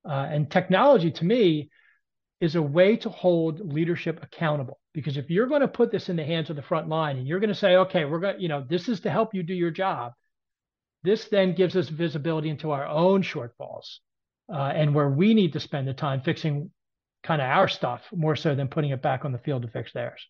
Uh, 0.08 0.28
and 0.30 0.50
technology, 0.50 1.10
to 1.10 1.24
me, 1.24 1.70
is 2.40 2.54
a 2.54 2.62
way 2.62 2.96
to 2.96 3.08
hold 3.08 3.72
leadership 3.72 4.20
accountable. 4.22 4.78
Because 4.94 5.16
if 5.16 5.30
you're 5.30 5.46
going 5.46 5.60
to 5.60 5.68
put 5.68 5.90
this 5.90 6.08
in 6.08 6.16
the 6.16 6.24
hands 6.24 6.50
of 6.50 6.56
the 6.56 6.62
front 6.62 6.88
line 6.88 7.16
and 7.16 7.26
you're 7.26 7.40
going 7.40 7.48
to 7.48 7.54
say, 7.54 7.76
okay, 7.76 8.04
we're 8.04 8.20
going, 8.20 8.36
to, 8.36 8.42
you 8.42 8.48
know, 8.48 8.64
this 8.68 8.88
is 8.88 9.00
to 9.00 9.10
help 9.10 9.34
you 9.34 9.42
do 9.42 9.54
your 9.54 9.70
job, 9.70 10.12
this 11.02 11.26
then 11.26 11.54
gives 11.54 11.76
us 11.76 11.88
visibility 11.88 12.48
into 12.48 12.70
our 12.70 12.86
own 12.86 13.22
shortfalls 13.22 13.98
uh, 14.52 14.72
and 14.74 14.94
where 14.94 15.08
we 15.08 15.34
need 15.34 15.52
to 15.52 15.60
spend 15.60 15.86
the 15.86 15.94
time 15.94 16.20
fixing 16.20 16.70
kind 17.22 17.42
of 17.42 17.48
our 17.48 17.68
stuff 17.68 18.02
more 18.12 18.36
so 18.36 18.54
than 18.54 18.68
putting 18.68 18.90
it 18.90 19.02
back 19.02 19.24
on 19.24 19.32
the 19.32 19.38
field 19.38 19.62
to 19.62 19.68
fix 19.68 19.92
theirs. 19.92 20.20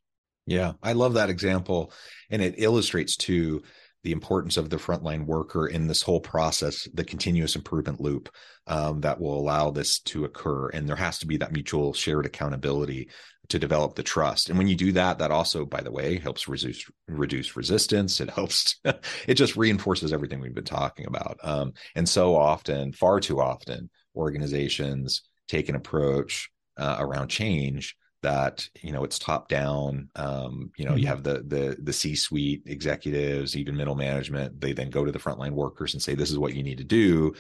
Yeah, 0.46 0.72
I 0.82 0.92
love 0.94 1.14
that 1.14 1.28
example. 1.28 1.92
And 2.30 2.40
it 2.40 2.54
illustrates 2.56 3.16
too 3.16 3.62
the 4.04 4.12
importance 4.12 4.56
of 4.56 4.70
the 4.70 4.76
frontline 4.76 5.26
worker 5.26 5.66
in 5.66 5.86
this 5.86 6.02
whole 6.02 6.20
process, 6.20 6.88
the 6.94 7.04
continuous 7.04 7.56
improvement 7.56 8.00
loop 8.00 8.28
um, 8.66 9.00
that 9.00 9.20
will 9.20 9.38
allow 9.38 9.70
this 9.70 9.98
to 10.00 10.24
occur. 10.24 10.68
And 10.68 10.88
there 10.88 10.96
has 10.96 11.18
to 11.18 11.26
be 11.26 11.36
that 11.38 11.52
mutual 11.52 11.92
shared 11.92 12.26
accountability 12.26 13.08
to 13.48 13.58
develop 13.58 13.94
the 13.94 14.02
trust. 14.02 14.50
And 14.50 14.58
when 14.58 14.68
you 14.68 14.76
do 14.76 14.92
that, 14.92 15.18
that 15.18 15.30
also, 15.30 15.64
by 15.64 15.80
the 15.80 15.90
way, 15.90 16.18
helps 16.18 16.48
reduce 16.48 16.84
reduce 17.08 17.56
resistance. 17.56 18.20
It 18.20 18.30
helps. 18.30 18.76
it 19.26 19.34
just 19.34 19.56
reinforces 19.56 20.12
everything 20.12 20.40
we've 20.40 20.54
been 20.54 20.64
talking 20.64 21.06
about. 21.06 21.38
Um, 21.42 21.72
and 21.94 22.08
so 22.08 22.36
often, 22.36 22.92
far 22.92 23.20
too 23.20 23.40
often, 23.40 23.90
organizations 24.14 25.22
take 25.48 25.68
an 25.68 25.76
approach 25.76 26.50
uh, 26.76 26.96
around 26.98 27.28
change 27.28 27.96
that 28.22 28.68
you 28.82 28.92
know 28.92 29.04
it's 29.04 29.18
top 29.18 29.48
down 29.48 30.08
um, 30.16 30.70
you 30.76 30.84
know 30.84 30.92
mm-hmm. 30.92 31.00
you 31.00 31.06
have 31.06 31.22
the 31.22 31.44
the 31.46 31.76
the 31.82 31.92
c 31.92 32.14
suite 32.14 32.62
executives 32.66 33.56
even 33.56 33.76
middle 33.76 33.94
management 33.94 34.60
they 34.60 34.72
then 34.72 34.90
go 34.90 35.04
to 35.04 35.12
the 35.12 35.18
frontline 35.18 35.52
workers 35.52 35.94
and 35.94 36.02
say 36.02 36.14
this 36.14 36.30
is 36.30 36.38
what 36.38 36.54
you 36.54 36.62
need 36.62 36.78
to 36.78 36.84
do 36.84 37.32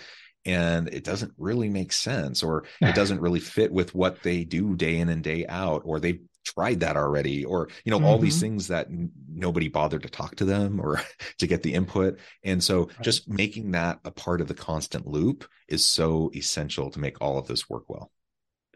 and 0.44 0.88
it 0.88 1.04
doesn't 1.04 1.32
really 1.36 1.68
make 1.68 1.92
sense 1.92 2.42
or 2.42 2.64
it 2.80 2.94
doesn't 2.94 3.20
really 3.20 3.40
fit 3.40 3.72
with 3.72 3.94
what 3.94 4.22
they 4.22 4.44
do 4.44 4.76
day 4.76 4.98
in 4.98 5.08
and 5.08 5.24
day 5.24 5.46
out 5.48 5.82
or 5.84 5.98
they've 5.98 6.20
tried 6.44 6.80
that 6.80 6.96
already 6.96 7.44
or 7.44 7.68
you 7.84 7.90
know 7.90 7.98
mm-hmm. 7.98 8.06
all 8.06 8.18
these 8.18 8.34
mm-hmm. 8.34 8.42
things 8.42 8.68
that 8.68 8.86
n- 8.86 9.10
nobody 9.28 9.68
bothered 9.68 10.02
to 10.02 10.08
talk 10.08 10.34
to 10.36 10.44
them 10.44 10.80
or 10.80 11.00
to 11.38 11.46
get 11.46 11.62
the 11.62 11.74
input 11.74 12.18
and 12.44 12.62
so 12.62 12.86
right. 12.86 13.02
just 13.02 13.28
making 13.28 13.72
that 13.72 13.98
a 14.04 14.10
part 14.10 14.40
of 14.40 14.48
the 14.48 14.54
constant 14.54 15.06
loop 15.06 15.44
is 15.68 15.84
so 15.84 16.30
essential 16.34 16.90
to 16.90 17.00
make 17.00 17.20
all 17.20 17.36
of 17.36 17.46
this 17.46 17.68
work 17.68 17.84
well 17.88 18.10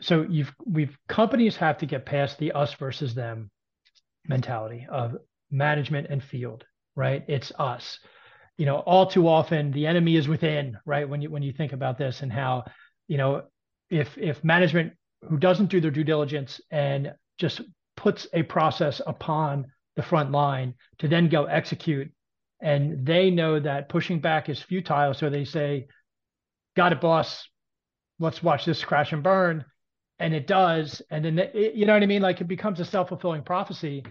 so 0.02 0.26
you've 0.28 0.52
we've 0.66 0.96
companies 1.08 1.56
have 1.56 1.78
to 1.78 1.86
get 1.86 2.04
past 2.04 2.38
the 2.38 2.52
us 2.52 2.74
versus 2.74 3.14
them 3.14 3.50
mentality 4.28 4.86
of 4.90 5.16
management 5.50 6.08
and 6.10 6.22
field 6.22 6.64
right? 6.96 7.24
It's 7.28 7.52
us. 7.58 7.98
You 8.58 8.66
know 8.66 8.76
all 8.76 9.06
too 9.06 9.28
often 9.28 9.72
the 9.72 9.86
enemy 9.86 10.16
is 10.16 10.28
within 10.28 10.76
right? 10.84 11.08
When 11.08 11.22
you 11.22 11.30
when 11.30 11.42
you 11.42 11.52
think 11.52 11.72
about 11.72 11.98
this 11.98 12.22
and 12.22 12.32
how 12.32 12.64
you 13.08 13.16
know 13.16 13.44
if 13.90 14.16
if 14.18 14.44
management 14.44 14.92
who 15.28 15.38
doesn't 15.38 15.70
do 15.70 15.80
their 15.80 15.90
due 15.90 16.04
diligence 16.04 16.60
and 16.70 17.12
just 17.38 17.62
puts 17.96 18.26
a 18.34 18.42
process 18.42 19.00
upon 19.06 19.66
the 19.96 20.02
front 20.02 20.32
line 20.32 20.74
to 20.98 21.08
then 21.08 21.28
go 21.28 21.44
execute 21.44 22.10
and 22.60 23.04
they 23.04 23.30
know 23.30 23.58
that 23.58 23.88
pushing 23.88 24.20
back 24.20 24.48
is 24.48 24.60
futile 24.62 25.14
so 25.14 25.28
they 25.28 25.44
say 25.44 25.86
got 26.76 26.92
it 26.92 27.00
boss. 27.00 27.48
Let's 28.18 28.42
watch 28.42 28.64
this 28.64 28.84
crash 28.84 29.12
and 29.12 29.22
burn 29.22 29.64
and 30.22 30.32
it 30.34 30.46
does 30.46 31.02
and 31.10 31.24
then 31.24 31.38
it, 31.38 31.74
you 31.74 31.84
know 31.84 31.92
what 31.92 32.02
i 32.02 32.06
mean? 32.06 32.22
Like 32.22 32.40
it 32.40 32.48
becomes 32.48 32.80
a 32.80 32.84
self-fulfilling 32.84 33.42
prophecy. 33.42 34.04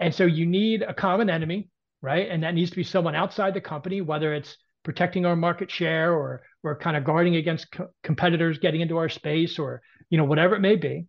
And 0.00 0.14
so 0.14 0.24
you 0.24 0.46
need 0.46 0.82
a 0.82 0.94
common 0.94 1.28
enemy 1.28 1.68
right? 2.02 2.28
And 2.28 2.42
that 2.42 2.54
needs 2.54 2.70
to 2.70 2.76
be 2.76 2.84
someone 2.84 3.14
outside 3.14 3.54
the 3.54 3.60
company 3.60 4.00
whether 4.00 4.34
it's 4.34 4.56
protecting 4.84 5.24
our 5.24 5.36
market 5.36 5.70
share 5.70 6.12
or 6.12 6.42
we're 6.62 6.76
kind 6.76 6.96
of 6.96 7.04
guarding 7.04 7.36
against 7.36 7.70
co- 7.70 7.88
competitors 8.02 8.58
getting 8.58 8.80
into 8.80 8.96
our 8.96 9.08
space 9.08 9.58
or 9.58 9.82
you 10.10 10.18
know 10.18 10.24
whatever 10.24 10.54
it 10.54 10.60
may 10.60 10.76
be. 10.76 11.06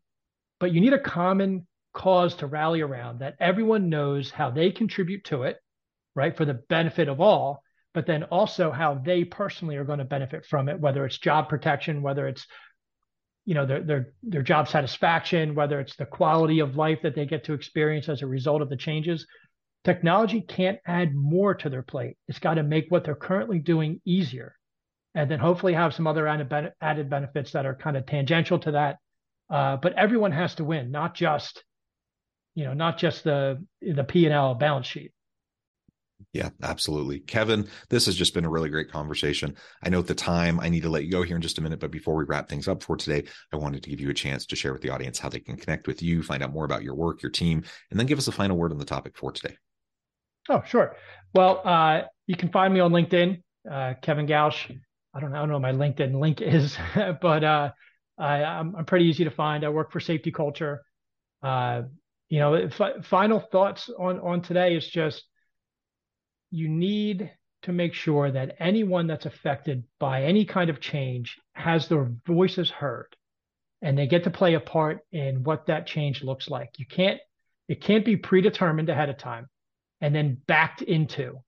But 0.59 0.73
you 0.73 0.81
need 0.81 0.93
a 0.93 0.99
common 0.99 1.67
cause 1.93 2.35
to 2.35 2.47
rally 2.47 2.81
around 2.81 3.19
that 3.19 3.35
everyone 3.39 3.89
knows 3.89 4.31
how 4.31 4.49
they 4.49 4.71
contribute 4.71 5.23
to 5.25 5.43
it 5.43 5.57
right 6.15 6.35
for 6.35 6.45
the 6.45 6.55
benefit 6.69 7.07
of 7.07 7.21
all 7.21 7.61
but 7.93 8.07
then 8.07 8.23
also 8.23 8.71
how 8.71 8.95
they 8.95 9.23
personally 9.23 9.75
are 9.75 9.83
going 9.83 9.99
to 9.99 10.05
benefit 10.05 10.43
from 10.43 10.67
it 10.69 10.79
whether 10.79 11.05
it's 11.05 11.19
job 11.19 11.47
protection 11.47 12.01
whether 12.01 12.27
it's 12.27 12.47
you 13.45 13.53
know 13.53 13.65
their 13.65 13.81
their 13.81 14.13
their 14.23 14.41
job 14.41 14.67
satisfaction 14.67 15.53
whether 15.55 15.79
it's 15.79 15.95
the 15.97 16.05
quality 16.05 16.59
of 16.59 16.77
life 16.77 16.99
that 17.03 17.15
they 17.15 17.25
get 17.25 17.43
to 17.43 17.53
experience 17.53 18.07
as 18.07 18.21
a 18.21 18.27
result 18.27 18.61
of 18.61 18.69
the 18.69 18.77
changes 18.77 19.25
technology 19.83 20.41
can't 20.41 20.79
add 20.85 21.13
more 21.13 21.53
to 21.53 21.69
their 21.69 21.81
plate. 21.81 22.17
It's 22.27 22.39
got 22.39 22.55
to 22.55 22.63
make 22.63 22.85
what 22.89 23.03
they're 23.03 23.15
currently 23.15 23.59
doing 23.59 24.01
easier. 24.05 24.55
And 25.15 25.29
then 25.29 25.39
hopefully 25.39 25.73
have 25.73 25.93
some 25.93 26.07
other 26.07 26.27
added 26.27 27.09
benefits 27.09 27.51
that 27.51 27.65
are 27.65 27.75
kind 27.75 27.97
of 27.97 28.05
tangential 28.05 28.59
to 28.59 28.71
that. 28.71 28.97
Uh, 29.49 29.77
but 29.77 29.93
everyone 29.93 30.31
has 30.31 30.55
to 30.55 30.63
win 30.63 30.89
not 30.89 31.13
just 31.13 31.63
you 32.55 32.63
know 32.63 32.73
not 32.73 32.97
just 32.97 33.23
the 33.23 33.63
the 33.81 34.03
p&l 34.03 34.55
balance 34.55 34.87
sheet 34.87 35.11
yeah, 36.31 36.49
absolutely. 36.63 37.19
Kevin, 37.19 37.67
this 37.89 38.05
has 38.07 38.15
just 38.15 38.33
been 38.33 38.45
a 38.45 38.49
really 38.49 38.69
great 38.69 38.91
conversation. 38.91 39.55
I 39.83 39.89
know 39.89 39.99
at 39.99 40.07
the 40.07 40.15
time 40.15 40.59
I 40.59 40.69
need 40.69 40.81
to 40.81 40.89
let 40.89 41.03
you 41.03 41.11
go 41.11 41.21
here 41.21 41.35
in 41.35 41.41
just 41.41 41.59
a 41.59 41.61
minute, 41.61 41.79
but 41.79 41.91
before 41.91 42.15
we 42.15 42.23
wrap 42.23 42.49
things 42.49 42.67
up 42.67 42.81
for 42.81 42.97
today, 42.97 43.25
I 43.51 43.57
wanted 43.57 43.83
to 43.83 43.89
give 43.89 43.99
you 43.99 44.09
a 44.09 44.15
chance 44.15 44.45
to 44.47 44.55
share 44.55 44.73
with 44.73 44.81
the 44.81 44.89
audience 44.89 45.19
how 45.19 45.29
they 45.29 45.39
can 45.39 45.57
connect 45.57 45.87
with 45.87 46.01
you, 46.01 46.23
find 46.23 46.41
out 46.41 46.51
more 46.51 46.65
about 46.65 46.83
your 46.83 46.95
work, 46.95 47.21
your 47.21 47.31
team, 47.31 47.63
and 47.91 47.99
then 47.99 48.07
give 48.07 48.17
us 48.17 48.27
a 48.27 48.31
final 48.31 48.57
word 48.57 48.71
on 48.71 48.77
the 48.77 48.85
topic 48.85 49.17
for 49.17 49.31
today. 49.31 49.55
Oh, 50.49 50.63
sure. 50.65 50.95
Well, 51.33 51.61
uh, 51.63 52.01
you 52.25 52.35
can 52.35 52.49
find 52.49 52.73
me 52.73 52.79
on 52.79 52.91
LinkedIn, 52.91 53.41
uh, 53.69 53.93
Kevin 54.01 54.25
Gausch. 54.25 54.75
I 55.13 55.19
don't, 55.19 55.33
I 55.33 55.39
don't 55.39 55.49
know 55.49 55.59
my 55.59 55.71
LinkedIn 55.71 56.19
link 56.19 56.41
is, 56.41 56.77
but 57.21 57.43
uh, 57.43 57.71
I, 58.17 58.59
am 58.59 58.73
pretty 58.85 59.05
easy 59.05 59.23
to 59.25 59.31
find. 59.31 59.63
I 59.63 59.69
work 59.69 59.91
for 59.91 59.99
SafetyCulture. 59.99 60.79
Uh, 61.41 61.83
you 62.29 62.39
know, 62.39 62.55
f- 62.55 63.05
final 63.05 63.39
thoughts 63.39 63.89
on 63.99 64.19
on 64.19 64.41
today 64.41 64.75
is 64.75 64.87
just 64.87 65.23
you 66.53 66.69
need 66.69 67.31
to 67.63 67.73
make 67.73 67.95
sure 67.95 68.29
that 68.29 68.55
anyone 68.59 69.07
that's 69.07 69.25
affected 69.25 69.83
by 69.99 70.23
any 70.23 70.45
kind 70.45 70.69
of 70.69 70.79
change 70.79 71.39
has 71.53 71.87
their 71.87 72.11
voices 72.27 72.69
heard 72.69 73.15
and 73.81 73.97
they 73.97 74.05
get 74.05 74.23
to 74.25 74.29
play 74.29 74.53
a 74.53 74.59
part 74.59 74.99
in 75.11 75.43
what 75.43 75.65
that 75.65 75.87
change 75.87 76.23
looks 76.23 76.47
like. 76.47 76.69
You 76.77 76.85
can't 76.85 77.19
it 77.67 77.81
can't 77.81 78.05
be 78.05 78.17
predetermined 78.17 78.89
ahead 78.89 79.09
of 79.09 79.17
time 79.17 79.47
and 79.99 80.13
then 80.13 80.37
backed 80.45 80.83
into. 80.83 81.39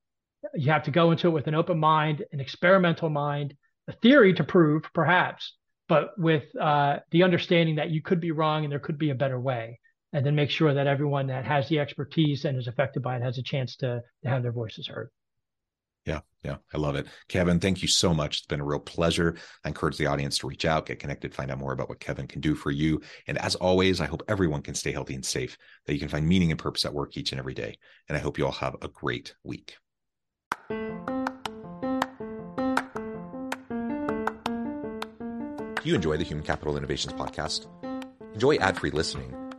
You 0.56 0.72
have 0.72 0.84
to 0.84 0.92
go 0.92 1.12
into 1.12 1.28
it 1.28 1.32
with 1.32 1.46
an 1.46 1.54
open 1.54 1.78
mind, 1.78 2.24
an 2.32 2.40
experimental 2.40 3.10
mind, 3.10 3.56
a 3.88 3.92
theory 3.92 4.34
to 4.34 4.44
prove 4.44 4.84
perhaps, 4.92 5.54
but 5.88 6.18
with 6.18 6.46
uh, 6.60 7.00
the 7.12 7.22
understanding 7.22 7.76
that 7.76 7.92
you 7.92 8.02
could 8.02 8.22
be 8.22 8.32
wrong 8.32 8.64
and 8.64 8.72
there 8.72 8.80
could 8.80 8.98
be 8.98 9.12
a 9.12 9.16
better 9.16 9.40
way 9.40 9.80
and 10.16 10.26
then 10.26 10.34
make 10.34 10.50
sure 10.50 10.74
that 10.74 10.88
everyone 10.88 11.28
that 11.28 11.44
has 11.44 11.68
the 11.68 11.78
expertise 11.78 12.46
and 12.46 12.58
is 12.58 12.68
affected 12.68 13.04
by 13.04 13.18
it 13.18 13.22
has 13.22 13.38
a 13.38 13.44
chance 13.44 13.76
to, 13.76 14.02
to 14.24 14.30
have 14.30 14.44
their 14.44 14.54
voices 14.54 14.88
heard. 14.88 15.10
Yeah, 16.06 16.22
yeah, 16.42 16.56
I 16.74 16.78
love 16.78 16.96
it. 16.96 17.08
Kevin, 17.28 17.60
thank 17.60 17.82
you 17.82 17.90
so 17.90 18.14
much. 18.14 18.38
It's 18.38 18.46
been 18.46 18.62
a 18.62 18.66
real 18.66 18.80
pleasure. 18.80 19.36
I 19.66 19.68
encourage 19.68 19.98
the 19.98 20.06
audience 20.06 20.38
to 20.38 20.48
reach 20.48 20.64
out, 20.64 20.86
get 20.86 21.00
connected, 21.00 21.36
find 21.36 21.52
out 21.52 21.58
more 21.58 21.74
about 21.74 21.90
what 21.90 22.00
Kevin 22.00 22.28
can 22.28 22.40
do 22.40 22.56
for 22.56 22.72
you. 22.72 23.02
And 23.28 23.38
as 23.40 23.56
always, 23.56 24.00
I 24.00 24.06
hope 24.06 24.24
everyone 24.30 24.62
can 24.62 24.74
stay 24.74 24.94
healthy 24.94 25.16
and 25.16 25.26
safe, 25.26 25.58
that 25.86 25.94
you 25.94 26.00
can 26.00 26.08
find 26.08 26.26
meaning 26.26 26.50
and 26.50 26.58
purpose 26.58 26.86
at 26.86 26.94
work 26.94 27.18
each 27.18 27.34
and 27.34 27.40
every 27.40 27.54
day. 27.54 27.78
And 28.08 28.18
I 28.18 28.22
hope 28.22 28.38
you 28.38 28.46
all 28.46 28.54
have 28.54 28.78
a 28.82 28.88
great 28.88 29.36
week. 29.44 29.76
Do 30.70 30.76
you 35.84 35.96
enjoy 35.96 36.16
the 36.16 36.24
Human 36.24 36.46
Capital 36.46 36.78
Innovations 36.78 37.14
podcast? 37.14 37.68
Enjoy 38.34 38.56
ad 38.56 38.80
free 38.80 38.92
listening 38.92 39.45